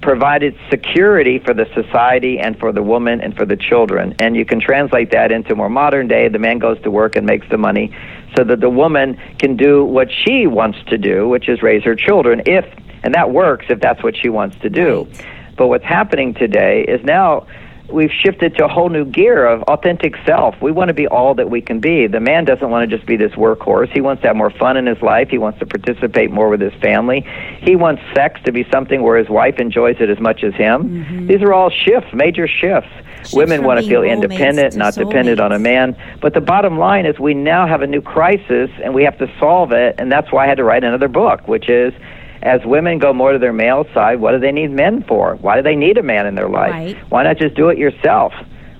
[0.00, 4.14] provided security for the society and for the woman and for the children.
[4.18, 6.28] And you can translate that into more modern day.
[6.28, 7.94] The man goes to work and makes the money
[8.36, 11.94] so that the woman can do what she wants to do, which is raise her
[11.94, 12.64] children if
[13.04, 15.08] and that works if that's what she wants to do.
[15.56, 17.46] But what's happening today is now
[17.90, 20.54] we've shifted to a whole new gear of authentic self.
[20.60, 22.06] We want to be all that we can be.
[22.06, 23.90] The man doesn't want to just be this workhorse.
[23.92, 25.28] He wants to have more fun in his life.
[25.28, 27.26] He wants to participate more with his family.
[27.60, 31.26] He wants sex to be something where his wife enjoys it as much as him.
[31.26, 32.90] These are all shifts, major shifts.
[33.32, 35.96] Women want to feel independent, to not dependent on a man.
[36.20, 39.32] But the bottom line is we now have a new crisis and we have to
[39.38, 39.94] solve it.
[39.98, 41.94] And that's why I had to write another book, which is
[42.42, 45.36] as women go more to their male side, what do they need men for?
[45.36, 46.72] Why do they need a man in their life?
[46.72, 46.96] Right.
[47.10, 48.32] Why not just do it yourself?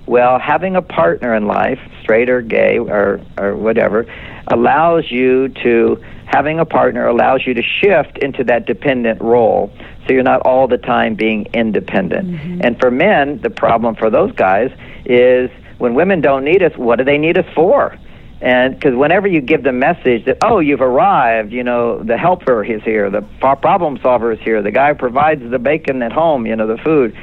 [0.06, 4.04] Well, having a partner in life, straight or gay or, or whatever,
[4.48, 9.72] allows you to, having a partner allows you to shift into that dependent role.
[10.06, 12.28] So you're not all the time being independent.
[12.28, 12.60] Mm-hmm.
[12.64, 14.72] And for men, the problem for those guys
[15.04, 17.96] is when women don't need us, what do they need us for?
[18.42, 22.64] And because whenever you give the message that, oh, you've arrived, you know, the helper
[22.64, 26.44] is here, the problem solver is here, the guy who provides the bacon at home,
[26.44, 27.16] you know, the food,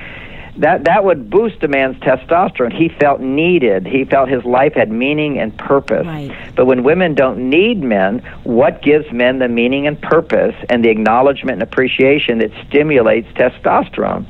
[0.55, 2.71] that, that would boost a man's testosterone.
[2.71, 3.85] He felt needed.
[3.85, 6.05] He felt his life had meaning and purpose.
[6.05, 6.31] Right.
[6.55, 10.89] But when women don't need men, what gives men the meaning and purpose and the
[10.89, 14.25] acknowledgement and appreciation that stimulates testosterone?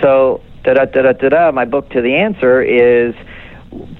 [0.00, 3.14] So, da da da da da da, my book to the answer is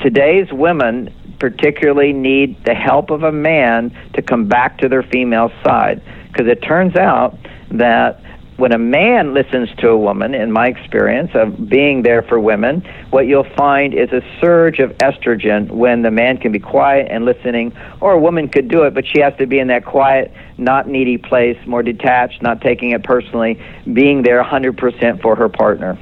[0.01, 5.51] today's women particularly need the help of a man to come back to their female
[5.63, 7.39] side because it turns out
[7.71, 8.21] that
[8.57, 12.81] when a man listens to a woman, in my experience of being there for women,
[13.11, 17.25] what you'll find is a surge of estrogen when the man can be quiet and
[17.25, 20.33] listening, or a woman could do it, but she has to be in that quiet,
[20.57, 23.61] not needy place, more detached, not taking it personally,
[23.93, 25.99] being there 100% for her partner.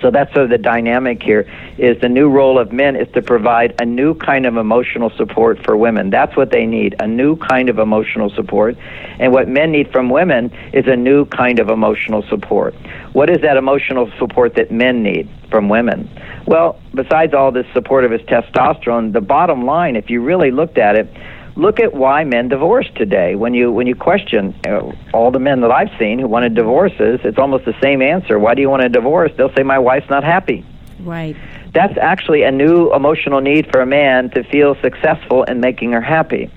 [0.00, 3.22] So that's sort of the dynamic here is the new role of men is to
[3.22, 6.10] provide a new kind of emotional support for women.
[6.10, 8.76] That's what they need, a new kind of emotional support.
[9.18, 12.74] And what men need from women is a new kind of emotional support.
[13.12, 16.10] What is that emotional support that men need from women?
[16.46, 20.78] Well, besides all this support of his testosterone, the bottom line, if you really looked
[20.78, 21.08] at it,
[21.56, 23.34] look at why men divorce today.
[23.34, 27.20] When you when you question uh, all the men that I've seen who wanted divorces,
[27.24, 28.38] it's almost the same answer.
[28.38, 29.32] Why do you want a divorce?
[29.36, 30.64] They'll say my wife's not happy.
[31.00, 31.36] Right.
[31.74, 36.00] That's actually a new emotional need for a man to feel successful in making her
[36.00, 36.50] happy.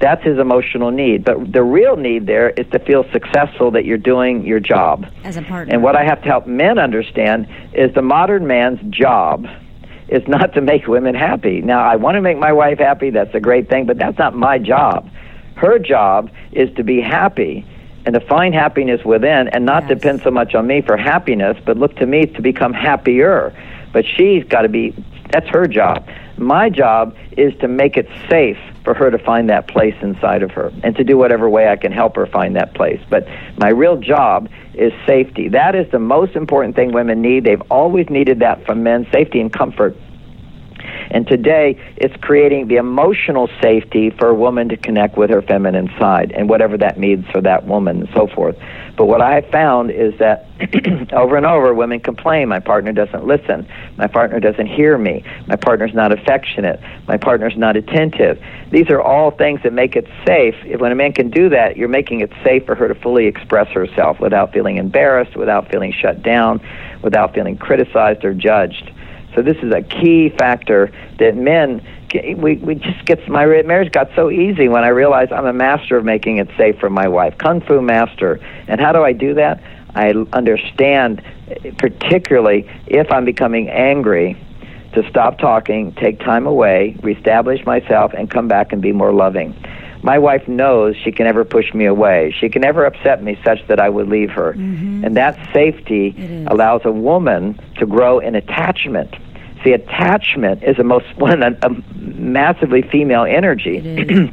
[0.00, 1.24] That's his emotional need.
[1.24, 5.06] But the real need there is to feel successful that you're doing your job.
[5.24, 5.72] As a partner.
[5.72, 9.46] And what I have to help men understand is the modern man's job
[10.08, 11.60] is not to make women happy.
[11.62, 13.10] Now, I want to make my wife happy.
[13.10, 15.08] That's a great thing, but that's not my job.
[15.56, 17.66] Her job is to be happy
[18.04, 19.98] and to find happiness within and not Yes.
[19.98, 23.52] depend so much on me for happiness, but look to me to become happier.
[23.92, 24.94] But she's got to be,
[25.32, 26.06] that's her job.
[26.38, 30.50] My job is to make it safe for her to find that place inside of
[30.52, 33.00] her and to do whatever way I can help her find that place.
[33.10, 33.26] But
[33.58, 35.48] my real job is safety.
[35.48, 37.44] That is the most important thing women need.
[37.44, 39.96] They've always needed that from men safety and comfort.
[41.10, 45.90] And today, it's creating the emotional safety for a woman to connect with her feminine
[45.98, 48.56] side and whatever that means for that woman and so forth.
[48.96, 50.46] But what I found is that
[51.12, 53.68] over and over, women complain my partner doesn't listen,
[53.98, 58.42] my partner doesn't hear me, my partner's not affectionate, my partner's not attentive.
[58.70, 60.54] These are all things that make it safe.
[60.64, 63.26] If when a man can do that, you're making it safe for her to fully
[63.26, 66.60] express herself without feeling embarrassed, without feeling shut down,
[67.02, 68.90] without feeling criticized or judged.
[69.36, 71.86] So this is a key factor that men
[72.38, 75.98] we we just gets my marriage got so easy when I realized I'm a master
[75.98, 78.40] of making it safe for my wife, kung fu master.
[78.68, 79.62] And how do I do that?
[79.94, 84.36] I understand, eh, particularly if I'm becoming angry,
[84.94, 89.54] to stop talking, take time away, reestablish myself, and come back and be more loving.
[90.02, 92.32] My wife knows she can never push me away.
[92.38, 94.52] She can never upset me such that I would leave her.
[94.52, 95.04] Mm-hmm.
[95.04, 96.14] And that safety
[96.46, 99.16] allows a woman to grow in attachment.
[99.66, 103.80] See, attachment is a most one a, a massively female energy.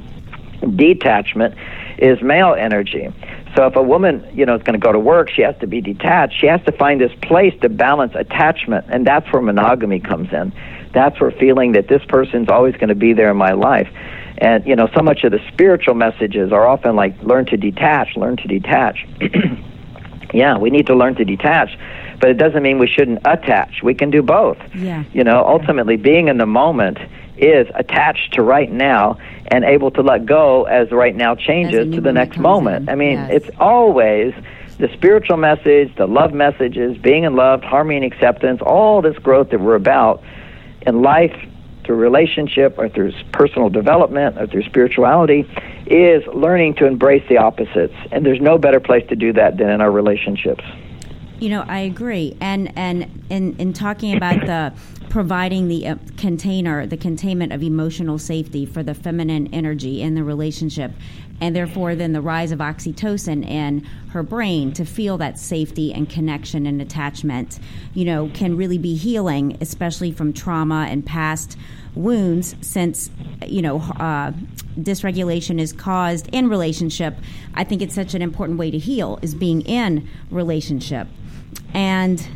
[0.76, 1.56] Detachment
[1.98, 3.12] is male energy.
[3.56, 5.68] So if a woman, you know, is going to go to work, she has to
[5.68, 6.40] be detached.
[6.40, 10.54] She has to find this place to balance attachment, and that's where monogamy comes in.
[10.94, 13.90] That's where feeling that this person's always going to be there in my life.
[14.38, 18.16] And you know, so much of the spiritual messages are often like learn to detach,
[18.16, 19.06] learn to detach.
[20.34, 21.78] yeah, we need to learn to detach,
[22.24, 23.84] but it doesn't mean we shouldn't attach.
[23.84, 24.58] We can do both.
[24.74, 25.04] Yeah.
[25.12, 26.98] You know, ultimately being in the moment
[27.36, 29.18] is attached to right now
[29.48, 32.84] and able to let go as right now changes to the next moment.
[32.84, 32.90] in.
[32.90, 33.30] I mean, Yes.
[33.44, 34.34] it's always
[34.78, 39.50] the spiritual message, the love messages, being in love, harmony and acceptance, all this growth
[39.50, 40.24] that we're about
[40.88, 41.36] in life
[41.84, 45.46] through relationship or through personal development or through spirituality
[45.88, 47.96] is learning to embrace the opposites.
[48.14, 50.64] And there's no better place to do that than in our relationships.
[51.44, 52.38] You know, I agree.
[52.40, 54.72] And and in in talking about the
[55.10, 60.24] providing the uh, container, the containment of emotional safety for the feminine energy in the
[60.24, 60.94] relationship,
[61.42, 66.10] and therefore then the rise of oxytocin in her brain to feel that safety and
[66.10, 67.60] connection and attachment,
[67.94, 71.58] you know, can really be healing, especially from trauma and past
[71.94, 73.10] wounds since
[73.46, 74.32] you know uh,
[74.80, 77.16] dysregulation is caused in relationship
[77.54, 81.08] i think it's such an important way to heal is being in relationship
[81.74, 82.28] and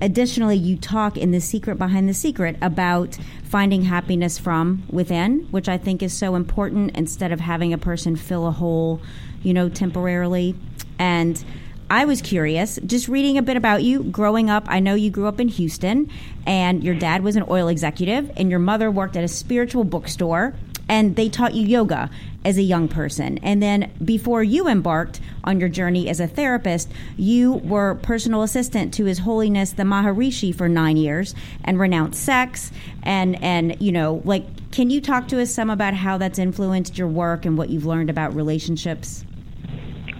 [0.00, 5.68] additionally you talk in the secret behind the secret about finding happiness from within which
[5.68, 9.00] i think is so important instead of having a person fill a hole
[9.42, 10.54] you know temporarily
[10.98, 11.44] and
[11.92, 14.64] I was curious, just reading a bit about you growing up.
[14.66, 16.10] I know you grew up in Houston,
[16.46, 20.54] and your dad was an oil executive, and your mother worked at a spiritual bookstore,
[20.88, 22.10] and they taught you yoga
[22.44, 23.38] as a young person.
[23.38, 28.92] And then before you embarked on your journey as a therapist, you were personal assistant
[28.94, 32.72] to His Holiness the Maharishi for nine years and renounced sex.
[33.02, 36.98] And, and you know, like, can you talk to us some about how that's influenced
[36.98, 39.24] your work and what you've learned about relationships?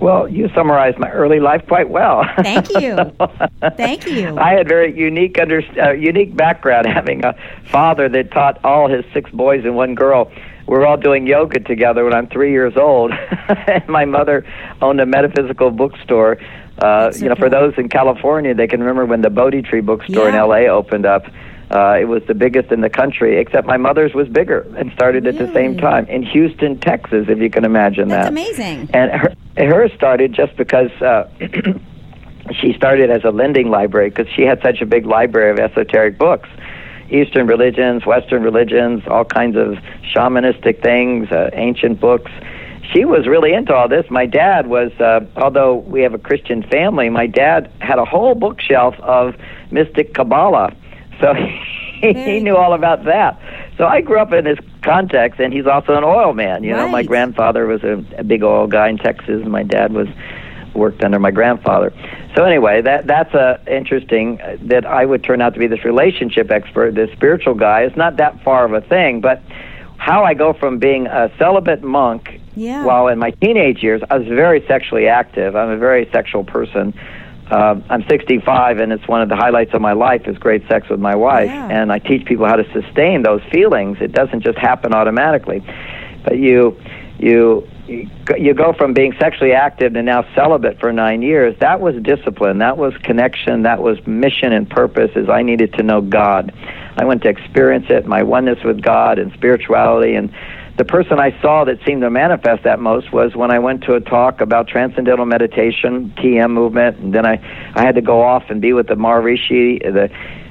[0.02, 2.24] Well, you summarized my early life quite well.
[2.42, 2.96] Thank you.
[3.76, 4.36] Thank you.
[4.36, 7.36] I had very unique under uh, unique background, having a
[7.70, 10.30] father that taught all his six boys and one girl.
[10.66, 14.44] We were all doing yoga together when I'm three years old, and my mother
[14.80, 16.38] owned a metaphysical bookstore.
[16.78, 19.80] Uh, That's you know, for those in California, they can remember when the Bodhi Tree
[19.80, 20.28] bookstore Yeah.
[20.30, 20.68] in L.A.
[20.68, 21.26] opened up.
[21.70, 25.26] Uh, it was the biggest in the country, except my mother's was bigger and started
[25.26, 28.28] at the same time in Houston, Texas, if you can imagine That's that.
[28.28, 28.90] amazing.
[28.92, 31.30] And her, hers started just because uh,
[32.60, 36.18] she started as a lending library because she had such a big library of esoteric
[36.18, 36.48] books.
[37.12, 39.74] Eastern religions, Western religions, all kinds of
[40.14, 42.30] shamanistic things, uh, ancient books.
[42.92, 44.06] She was really into all this.
[44.10, 48.34] My dad was, uh, although we have a Christian family, my dad had a whole
[48.34, 49.34] bookshelf of
[49.70, 50.74] mystic Kabbalah.
[51.20, 51.34] So
[52.00, 53.40] he, Very knew all about that.
[53.78, 56.64] So I grew up in this context, and he's also an oil man.
[56.64, 59.92] You know, my grandfather was a, a big oil guy in Texas, and my dad
[59.92, 60.08] was
[60.74, 61.92] worked under my grandfather.
[62.34, 65.84] So anyway, that that's uh, interesting uh, that I would turn out to be this
[65.84, 67.82] relationship expert, this spiritual guy.
[67.82, 69.42] It's not that far of a thing, but
[69.98, 72.84] how I go from being a celibate monk Yeah.
[72.84, 75.56] While in my teenage years, I was very sexually active.
[75.56, 76.92] I'm a very sexual person.
[77.50, 80.88] Uh, I'm 65, and it's one of the highlights of my life is great sex
[80.88, 81.48] with my wife.
[81.48, 81.68] Yeah.
[81.68, 83.98] And I teach people how to sustain those feelings.
[84.00, 85.62] It doesn't just happen automatically,
[86.24, 86.80] but you
[87.18, 91.56] you you go from being sexually active to now celibate for nine years.
[91.58, 92.58] That was discipline.
[92.58, 93.62] That was connection.
[93.62, 95.10] That was mission and purpose.
[95.16, 96.52] Is I needed to know God.
[96.96, 100.32] I went to experience it, my oneness with God and spirituality and
[100.76, 103.94] the person I saw that seemed to manifest that most was when I went to
[103.94, 107.34] a talk about transcendental meditation, TM movement, and then I,
[107.74, 110.08] I had to go off and be with the Maharishi, the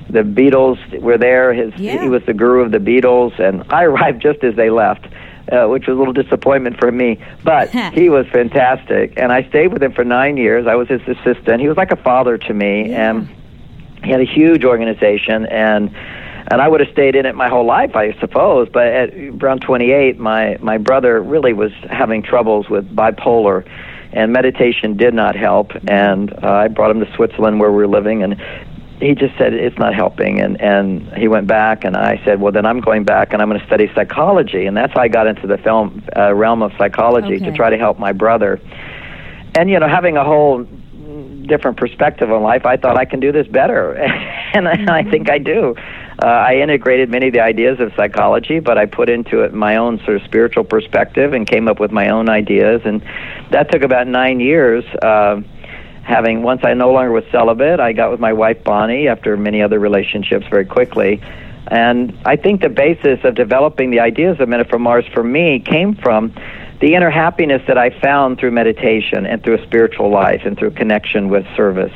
[0.09, 1.53] the Beatles were there.
[1.53, 2.01] His Yeah.
[2.03, 5.07] he was the guru of the Beatles, and I arrived just as they left.
[5.51, 9.73] Uh, which was a little disappointment for me, but he was fantastic, and I stayed
[9.73, 10.67] with him for nine years.
[10.67, 11.59] I was his assistant.
[11.61, 13.09] He was like a father to me, Yeah.
[13.09, 13.27] and
[14.03, 15.89] he had a huge organization, and
[16.51, 18.69] and I would have stayed in it my whole life, I suppose.
[18.71, 19.13] But at
[19.43, 23.65] around 28, my my brother really was having troubles with bipolar,
[24.13, 25.71] and meditation did not help.
[25.87, 28.39] And uh, I brought him to Switzerland where we were living, and
[29.01, 30.39] he just said it's not helping.
[30.39, 33.49] And and he went back, and I said, well, then I'm going back, and I'm
[33.49, 34.65] going to study psychology.
[34.67, 37.77] And that's how I got into the film uh, realm of psychology to try to
[37.77, 38.59] help my brother.
[39.55, 40.65] And you know, having a whole
[41.47, 43.93] different perspective on life, I thought I can do this better,
[44.53, 45.75] and I, I think I do.
[46.23, 49.77] Uh, I integrated many of the ideas of psychology, but I put into it my
[49.77, 53.01] own sort of spiritual perspective and came up with my own ideas, and
[53.49, 54.85] that took about nine years.
[55.01, 55.41] Uh,
[56.03, 59.61] having once I no longer was celibate, I got with my wife Bonnie after many
[59.61, 61.21] other relationships very quickly.
[61.67, 65.59] And I think the basis of developing the ideas of Men from Mars for me
[65.59, 66.33] came from
[66.81, 70.71] the inner happiness that I found through meditation and through a spiritual life and through
[70.71, 71.93] connection with service.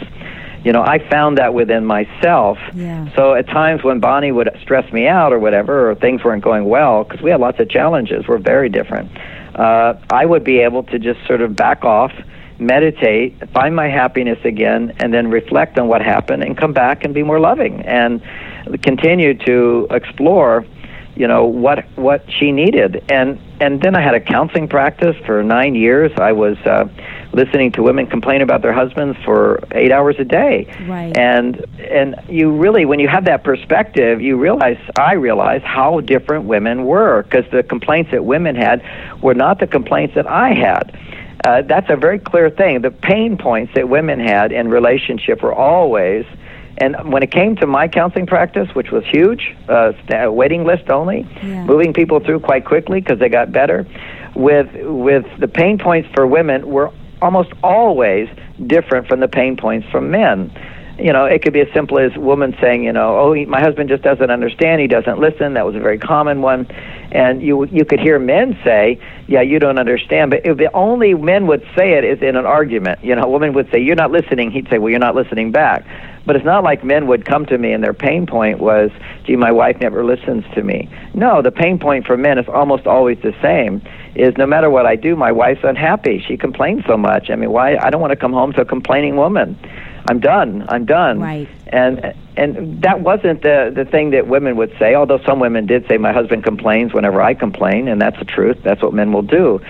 [0.63, 2.57] You know, I found that within myself.
[2.73, 3.13] Yeah.
[3.15, 6.65] So at times when Bonnie would stress me out or whatever, or things weren't going
[6.65, 9.11] well, because we had lots of challenges, we're very different,
[9.55, 12.11] uh, I would be able to just sort of back off,
[12.59, 17.13] meditate, find my happiness again, and then reflect on what happened and come back and
[17.13, 18.21] be more loving and
[18.81, 20.65] continue to explore
[21.15, 23.03] you know what what she needed.
[23.09, 26.11] And and then I had a counseling practice for 9 years.
[26.17, 26.87] I was uh
[27.31, 30.67] listening to women complain about their husbands for 8 hours a day.
[30.87, 31.17] Right.
[31.17, 36.45] and and you really when you have that perspective you realize I realize how different
[36.45, 38.83] women were because the complaints that women had
[39.21, 40.97] were not the complaints that I had
[41.43, 45.53] uh, that's a very clear thing the pain points that women had in relationship were
[45.53, 46.25] always
[46.77, 50.89] and when it came to my counseling practice, which was huge, uh, sta- waiting list
[50.89, 51.63] only, Yeah.
[51.63, 53.85] moving people through quite quickly because they got better,
[54.35, 58.27] with with the pain points for women were almost always
[58.67, 60.51] different from the pain points from men.
[60.97, 63.59] You know, it could be as simple as woman saying, you know, oh, he, my
[63.59, 64.79] husband just doesn't understand.
[64.79, 65.55] He doesn't listen.
[65.55, 66.67] That was a very common one,
[67.11, 70.31] and you you could hear men say, yeah, you don't understand.
[70.31, 73.03] But if the only men would say it is in an argument.
[73.03, 74.51] You know, a woman would say, you're not listening.
[74.51, 75.85] He'd say, well, you're not listening back.
[76.25, 78.89] But it's not like men would come to me and their pain point was,
[79.25, 80.89] gee, my wife never listens to me.
[81.13, 83.81] No, the pain point for men is almost always the same.
[84.15, 86.23] Is no matter what I do, my wife's unhappy.
[86.27, 87.29] She complains so much.
[87.29, 87.77] I mean, why?
[87.77, 89.57] I don't want to come home to a complaining woman.
[90.07, 90.65] I'm done.
[90.69, 91.19] I'm done.
[91.19, 91.49] Right.
[91.67, 94.95] And and that wasn't the the thing that women would say.
[94.95, 98.57] Although some women did say, my husband complains whenever I complain, and that's the truth.
[98.63, 99.61] That's what men will do.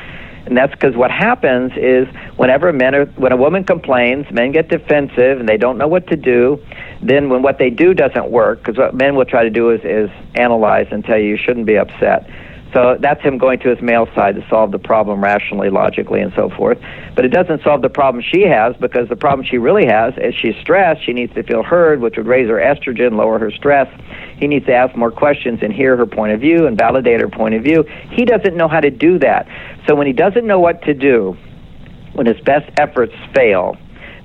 [0.46, 2.08] And that's because what happens is
[2.38, 6.08] whenever men are, when a woman complains, men get defensive and they don't know what
[6.08, 6.64] to do.
[7.02, 9.82] Then when what they do doesn't work, because what men will try to do is,
[9.84, 12.30] is analyze and tell you you shouldn't be upset.
[12.76, 16.34] So that's him going to his male side to solve the problem rationally, logically, and
[16.36, 16.78] so forth.
[17.16, 20.36] But it doesn't solve the problem she has because the problem she really has is
[20.36, 21.06] she's stressed.
[21.06, 23.88] She needs to feel heard, which would raise her estrogen, lower her stress.
[24.38, 27.30] He needs to ask more questions and hear her point of view and validate her
[27.30, 27.84] point of view.
[28.12, 29.48] He doesn't know how to do that.
[29.88, 31.38] So when he doesn't know what to do,
[32.12, 33.78] when his best efforts fail,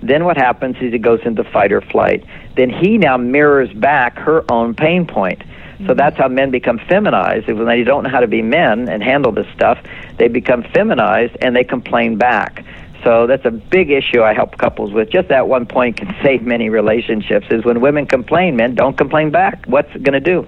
[0.03, 2.25] then what happens is he goes into fight or flight.
[2.57, 5.41] Then he now mirrors back her own pain point.
[5.87, 7.47] So that's how men become feminized.
[7.47, 9.79] When they don't know how to be men and handle this stuff,
[10.19, 12.65] they become feminized and they complain back.
[13.05, 15.11] So that's a big issue I help couples with.
[15.11, 19.31] Just that one point can save many relationships is when women complain, men don't complain
[19.31, 19.65] back.
[19.67, 20.47] What's it going to do?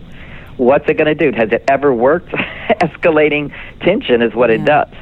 [0.58, 1.34] What's it going to do?
[1.36, 2.28] Has it ever worked?
[2.82, 4.92] Escalating tension is what it does.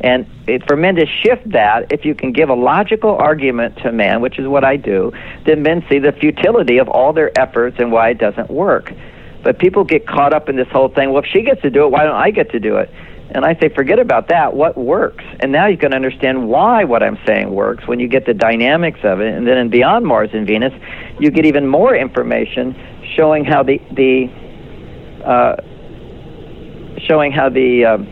[0.00, 3.88] And it, for men to shift that, if you can give a logical argument to
[3.88, 5.12] a man, which is what I do,
[5.46, 8.92] then men see the futility of all their efforts and why it doesn't work.
[9.42, 11.12] But people get caught up in this whole thing.
[11.12, 12.90] Well, if she gets to do it, why don't I get to do it?
[13.34, 14.54] And I say, forget about that.
[14.54, 15.24] What works?
[15.40, 19.00] And now you can understand why what I'm saying works when you get the dynamics
[19.04, 19.32] of it.
[19.34, 20.72] And then in Beyond Mars and Venus,
[21.18, 22.76] you get even more information
[23.16, 24.28] showing how the the
[25.24, 25.56] uh,
[27.06, 28.06] showing how the um,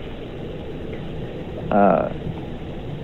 [1.71, 2.09] uh,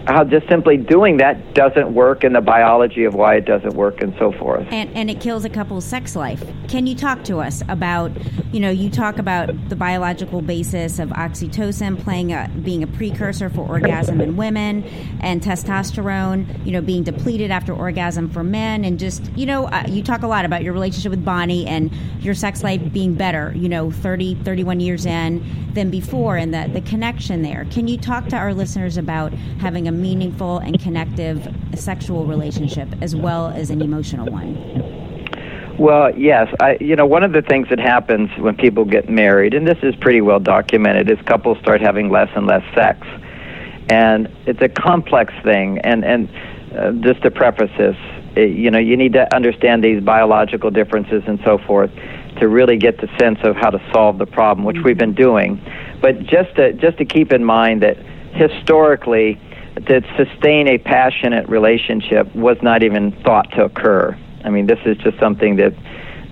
[0.06, 4.00] how just simply doing that doesn't work and the biology of why it doesn't work
[4.00, 4.66] and so forth.
[4.70, 6.44] And, and it kills a couple's sex life.
[6.68, 8.12] Can you talk to us about,
[8.52, 13.50] you know, you talk about the biological basis of oxytocin playing a, being a precursor
[13.50, 14.84] for orgasm in women
[15.20, 18.84] and testosterone, you know, being depleted after orgasm for men.
[18.84, 21.92] And just, you know, uh, you talk a lot about your relationship with Bonnie and
[22.20, 25.44] your sex life being better, you know, 30, 31 years in
[25.74, 27.66] than before and the, the connection there.
[27.70, 33.16] Can you talk to our listeners about having a meaningful and connective sexual relationship as
[33.16, 34.96] well as an emotional one?
[35.78, 36.52] Well, yes.
[36.60, 39.78] I, you know, one of the things that happens when people get married, and this
[39.82, 43.06] is pretty well documented, is couples start having less and less sex,
[43.90, 45.78] and it's a complex thing.
[45.80, 46.30] And and
[46.76, 47.96] uh, just to preface this,
[48.36, 51.90] it, you know, you need to understand these biological differences and so forth
[52.38, 55.60] to really get the sense of how to solve the problem, which we've been doing.
[56.00, 57.98] But just to just to keep in mind that
[58.32, 59.38] historically
[59.84, 64.18] to sustain a passionate relationship was not even thought to occur.
[64.44, 65.74] I mean, this is just something that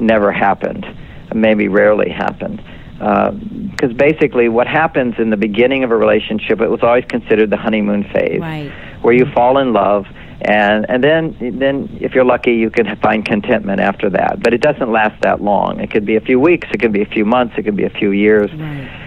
[0.01, 0.86] never happened,
[1.34, 2.62] maybe rarely happened.
[2.95, 7.51] Because uh, basically, what happens in the beginning of a relationship, it was always considered
[7.51, 8.72] the honeymoon phase, right.
[9.03, 10.07] where you fall in love,
[10.40, 14.40] and and then then if you're lucky, you can find contentment after that.
[14.42, 15.80] But it doesn't last that long.
[15.80, 17.84] It could be a few weeks, it could be a few months, it could be
[17.84, 18.51] a few years.
[18.53, 19.03] Right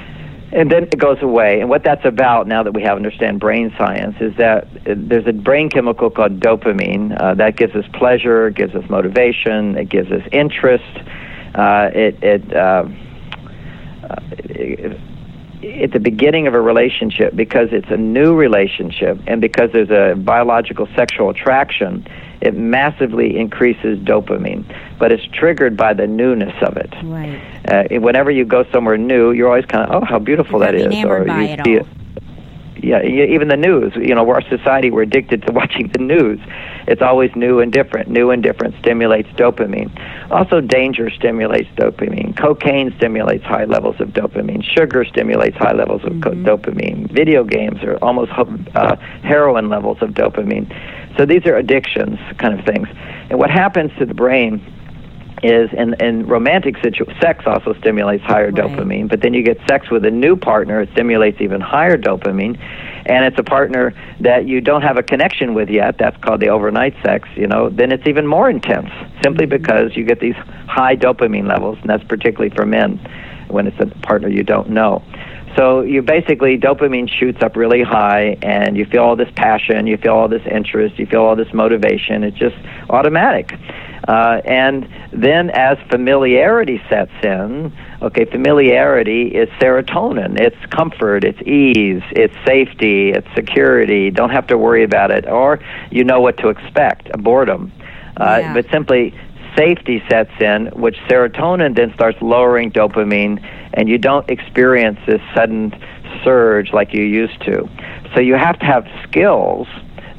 [0.51, 1.59] and then it goes away.
[1.59, 5.33] And what that's about, now that we have understand brain science, is that there's a
[5.33, 10.21] brain chemical called dopamine uh, that gives us pleasure, gives us motivation, it gives us
[10.31, 10.85] interest.
[11.55, 12.87] Uh, it, it, uh,
[14.39, 14.99] it,
[15.63, 20.15] at the beginning of a relationship, because it's a new relationship, and because there's a
[20.15, 22.05] biological sexual attraction,
[22.41, 24.63] it massively increases dopamine,
[24.99, 26.93] but it's triggered by the newness of it.
[27.03, 27.41] Right.
[27.67, 30.75] Uh, whenever you go somewhere new, you're always kind of, oh, how beautiful you're that
[30.75, 31.85] is, or you it see all.
[31.85, 31.87] it.
[32.83, 33.93] Yeah, even the news.
[33.95, 36.39] You know, our society, we're addicted to watching the news.
[36.87, 38.09] It's always new and different.
[38.09, 39.91] New and different stimulates dopamine.
[40.31, 42.35] Also, danger stimulates dopamine.
[42.37, 44.63] Cocaine stimulates high levels of dopamine.
[44.63, 46.45] Sugar stimulates high levels of mm-hmm.
[46.45, 47.11] dopamine.
[47.11, 50.67] Video games are almost uh, heroin levels of dopamine.
[51.17, 52.87] So these are addictions kind of things.
[53.29, 54.61] And what happens to the brain
[55.43, 58.63] is in, in romantic situ- sex also stimulates higher right.
[58.63, 62.57] dopamine, but then you get sex with a new partner, it stimulates even higher dopamine,
[63.07, 65.97] and it's a partner that you don't have a connection with yet.
[65.97, 67.27] That's called the overnight sex.
[67.35, 68.89] You know, then it's even more intense,
[69.23, 69.61] simply Mm-hmm.
[69.61, 70.35] because you get these
[70.67, 72.97] high dopamine levels, and that's particularly for men
[73.47, 75.03] when it's a partner you don't know.
[75.55, 79.97] So you basically dopamine shoots up really high, and you feel all this passion, you
[79.97, 82.23] feel all this interest, you feel all this motivation.
[82.23, 82.55] It's just
[82.89, 83.53] automatic.
[84.07, 90.39] Uh, and then as familiarity sets in, okay, familiarity is serotonin.
[90.39, 94.09] It's comfort, it's ease, it's safety, it's security.
[94.09, 95.59] Don't have to worry about it, or
[95.91, 97.11] you know what to expect.
[97.21, 97.71] Boredom.
[98.19, 98.53] Uh, Yeah.
[98.53, 99.13] But simply
[99.57, 103.43] safety sets in, which serotonin then starts lowering dopamine,
[103.73, 105.73] and you don't experience this sudden
[106.23, 107.67] surge like you used to.
[108.13, 109.67] So you have to have skills.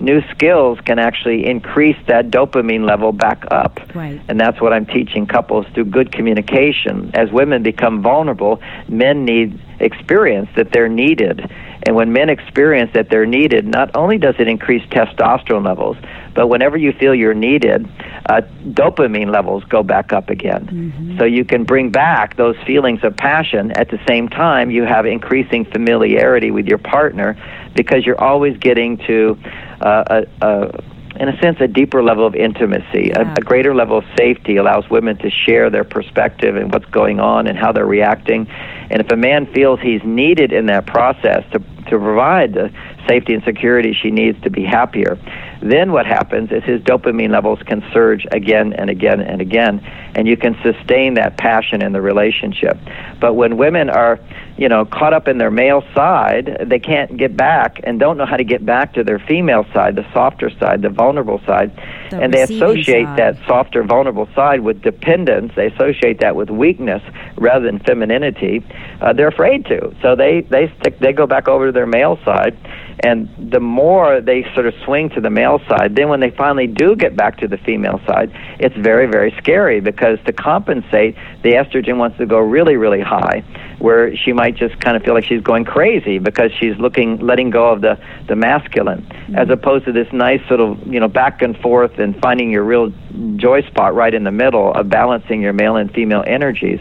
[0.00, 3.80] New skills can actually increase that dopamine level back up.
[3.94, 4.20] Right.
[4.28, 7.10] And that's what I'm teaching couples through good communication.
[7.14, 11.50] As women become vulnerable, men need experience that they're needed.
[11.84, 15.96] And when men experience that they're needed, not only does it increase testosterone levels,
[16.34, 17.88] but whenever you feel you're needed,
[18.28, 21.16] uh, dopamine levels go back up again.
[21.18, 23.72] So you can bring back those feelings of passion.
[23.72, 27.36] At the same time, you have increasing familiarity with your partner
[27.74, 29.38] because you're always getting to
[29.80, 30.82] uh, a, a
[31.18, 33.32] in a sense, a deeper level of intimacy, Yeah.
[33.32, 37.18] a, a greater level of safety allows women to share their perspective and what's going
[37.18, 38.46] on and how they're reacting.
[38.90, 42.70] And if a man feels he's needed in that process to, to provide the
[43.08, 45.18] safety and security she needs to be happier,
[45.60, 49.80] then what happens is his dopamine levels can surge again and again and again,
[50.14, 52.78] and you can sustain that passion in the relationship.
[53.20, 54.20] But when women are,
[54.58, 58.26] you know, caught up in their male side, they can't get back and don't know
[58.26, 61.70] how to get back to their female side, the softer side, the vulnerable side,
[62.10, 63.18] The and they associate side.
[63.18, 65.52] that softer, vulnerable side with dependence.
[65.54, 67.02] They associate that with weakness
[67.36, 68.64] rather than femininity.
[69.00, 70.98] Uh, they're afraid to, so they they stick.
[70.98, 72.56] They go back over to their male side,
[73.04, 76.66] and the more they sort of swing to the male side, then when they finally
[76.66, 81.52] do get back to the female side, it's very very scary because to compensate, the
[81.52, 83.44] estrogen wants to go really really high,
[83.78, 87.50] where she might just kind of feel like she's going crazy because she's looking letting
[87.50, 87.98] go of the
[88.28, 89.06] the masculine,
[89.36, 89.52] as mm.
[89.52, 92.92] opposed to this nice sort of you know back and forth and finding your real
[93.36, 96.80] joy spot right in the middle of balancing your male and female energies,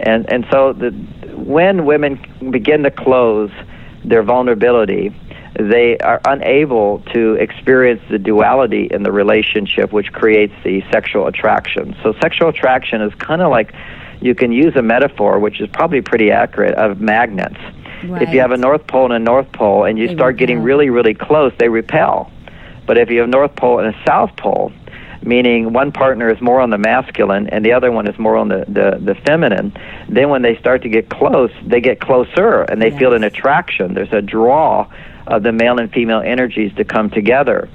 [0.00, 0.90] and and so the
[1.36, 2.20] when women
[2.50, 3.50] begin to close
[4.04, 5.14] their vulnerability,
[5.58, 11.96] they are unable to experience the duality in the relationship, which creates the sexual attraction.
[12.02, 13.72] So, sexual attraction is kind of like
[14.20, 17.58] you can use a metaphor, which is probably pretty accurate, of magnets.
[18.04, 18.22] Right.
[18.22, 20.62] If you have a North Pole and a North Pole and you They start getting
[20.62, 22.30] really, really close, they repel.
[22.86, 24.72] But if you have North Pole and a South Pole,
[25.22, 28.48] meaning one partner is more on the masculine and the other one is more on
[28.48, 29.76] the, the, the feminine,
[30.08, 33.94] then when they start to get close, they get closer and they feel an attraction.
[33.94, 34.88] There's a draw
[35.26, 37.68] of the male and female energies to come together.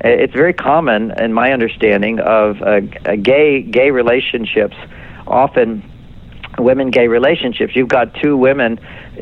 [0.00, 4.76] It's very common, in my understanding, of uh, uh, gay gay relationships.
[5.28, 5.82] Often,
[6.58, 7.76] women gay relationships.
[7.76, 8.78] You've got two women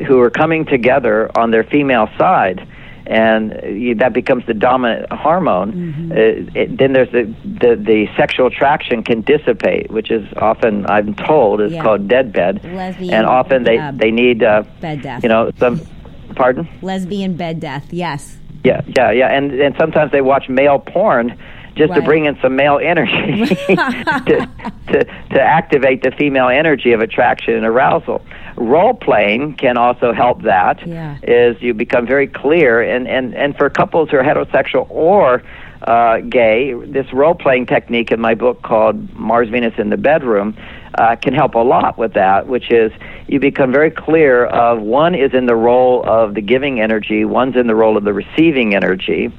[0.07, 2.67] who are coming together on their female side,
[3.05, 6.11] and you, that becomes the dominant hormone.
[6.11, 6.15] Uh,
[6.55, 11.61] it, then there's the, the the sexual attraction can dissipate, which is often I'm told
[11.61, 11.83] is Yeah.
[11.83, 15.23] called dead bed, Lesbian, and often they uh, they need uh, bed death.
[15.23, 15.79] you know some.
[16.35, 16.67] Pardon?
[16.83, 17.91] Lesbian bed death.
[17.91, 18.37] Yes.
[18.63, 21.37] Yeah, yeah, yeah, and and sometimes they watch male porn
[21.77, 23.75] just to bring in some male energy to,
[24.87, 28.25] to to activate the female energy of attraction and arousal.
[28.55, 30.85] Role playing can also help that.
[30.85, 31.17] Yeah.
[31.23, 35.43] Is you become very clear, and and and for couples who are heterosexual or
[35.83, 40.57] uh, gay, this role playing technique in my book called Mars Venus in the Bedroom
[40.95, 42.91] uh, can help a lot with that, which is
[43.27, 47.55] you become very clear of one is in the role of the giving energy, one's
[47.55, 49.31] in the role of the receiving energy,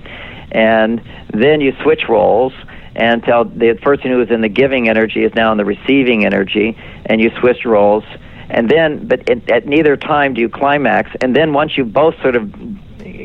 [0.52, 2.52] and then you switch roles
[2.94, 6.24] and tell the person who is in the giving energy is now in the receiving
[6.24, 6.76] energy,
[7.06, 8.04] and you switch roles.
[8.50, 11.10] And then, but at, at neither time do you climax.
[11.20, 12.52] And then once you've both sort of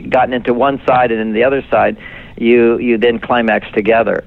[0.09, 1.97] gotten into one side and then the other side,
[2.38, 4.26] you you then climax together.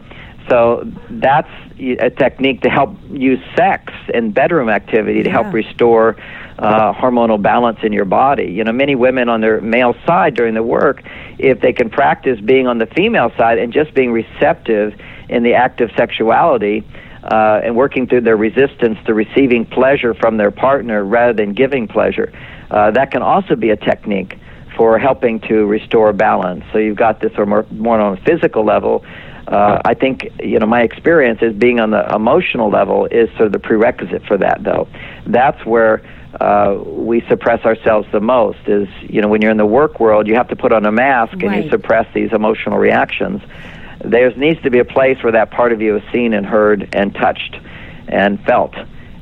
[0.49, 6.17] So that's a technique to help use sex and bedroom activity to help restore
[6.59, 8.47] uh, hormonal balance in your body.
[8.47, 11.03] You know, many women on their male side during the work,
[11.39, 14.99] if they can practice being on the female side and just being receptive
[15.29, 16.85] in the act of sexuality.
[17.25, 21.89] Uh, and working through their resistance to receiving pleasure from their partner rather than giving
[21.89, 22.33] pleasure.
[22.71, 24.39] Uh, that can also be a technique
[24.77, 26.65] for helping to restore balance.
[26.73, 29.05] So you've got this of more, more on a physical level.
[29.49, 33.47] Uh, I think you know my experience is being on the emotional level is sort
[33.47, 34.63] of the prerequisite for that.
[34.63, 34.89] Though
[35.27, 36.03] that's where
[36.41, 38.59] uh, we suppress ourselves the most.
[38.67, 40.93] Is you know when you're in the work world, you have to put on a
[40.93, 43.43] mask and you suppress these emotional reactions.
[44.05, 46.89] There needs to be a place where that part of you is seen and heard
[46.93, 47.57] and touched
[48.09, 48.75] and felt,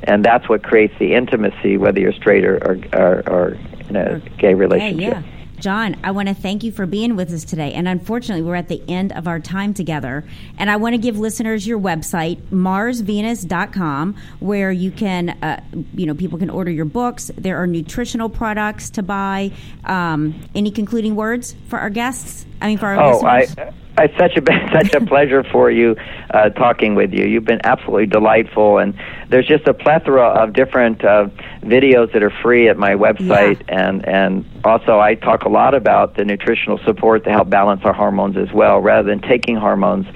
[0.03, 3.59] and that's what creates the intimacy, whether you're straight or or, or, or
[3.89, 5.01] in a gay relationship.
[5.01, 5.23] yeah.
[5.59, 7.73] John, I want to thank you for being with us today.
[7.73, 10.25] And unfortunately, we're at the end of our time together.
[10.59, 15.63] And I want to give listeners your website, marsvenus.com, where you can, uh,
[15.95, 17.31] you know, people can order your books.
[17.37, 19.53] There are nutritional products to buy.
[19.85, 22.45] Um, any concluding words for our guests?
[22.61, 23.75] I mean, for our Oh, I, listeners?
[23.99, 24.43] It's such a
[24.73, 25.97] such a pleasure for you
[26.31, 27.27] uh, talking with you.
[27.27, 28.95] You've been absolutely delightful, and
[29.29, 31.29] there's just a plethora of different uh,
[31.63, 36.17] videos that are free at my website, and and also I talk a lot about
[36.17, 40.07] the nutritional support to help balance our hormones as well, rather than taking hormones.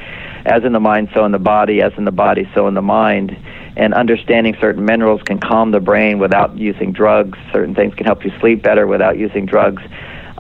[0.47, 1.83] As in the mind, so in the body.
[1.83, 3.37] As in the body, so in the mind.
[3.76, 7.39] And understanding certain minerals can calm the brain without using drugs.
[7.53, 9.83] Certain things can help you sleep better without using drugs.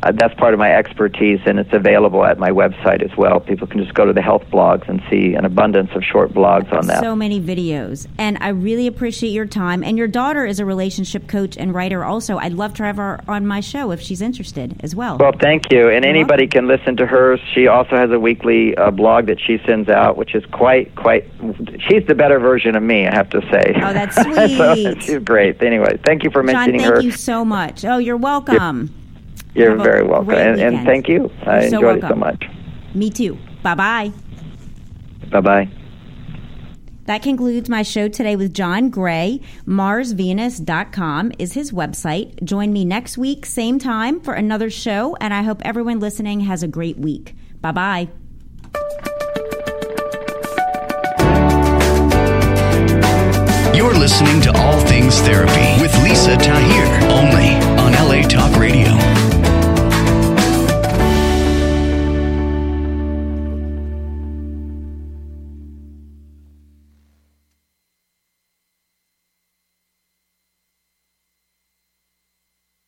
[0.02, 3.40] Uh, that's part of my expertise, and it's available at my website as well.
[3.40, 6.72] People can just go to the health blogs and see an abundance of short blogs
[6.72, 7.00] on that.
[7.02, 8.06] So many videos.
[8.18, 9.82] And I really appreciate your time.
[9.82, 12.38] And your daughter is a relationship coach and writer also.
[12.38, 15.18] I'd love to have her on my show if she's interested as well.
[15.18, 15.88] Well, thank you.
[15.88, 17.40] And anybody can listen to hers.
[17.54, 21.24] She also has a weekly uh, blog that she sends out, which is quite, quite.
[21.88, 23.72] She's the better version of me, I have to say.
[23.76, 24.16] Oh, that's
[24.56, 25.02] so, sweet.
[25.02, 25.62] she's great.
[25.62, 27.00] Anyway, thank you for John, mentioning thank her.
[27.00, 27.84] Thank you so much.
[27.84, 28.94] Oh, you're welcome.
[29.54, 31.30] You're Have very welcome, and, and thank you.
[31.46, 32.44] I You're so enjoyed it so much.
[32.94, 33.38] Me too.
[33.62, 34.12] Bye bye.
[35.30, 35.70] Bye bye.
[37.06, 39.40] That concludes my show today with John Gray.
[39.66, 42.42] MarsVenus.com is his website.
[42.44, 46.62] Join me next week, same time, for another show, and I hope everyone listening has
[46.62, 47.34] a great week.
[47.62, 48.08] Bye bye.
[53.74, 57.58] You're listening to All Things Therapy with Lisa Tahir, only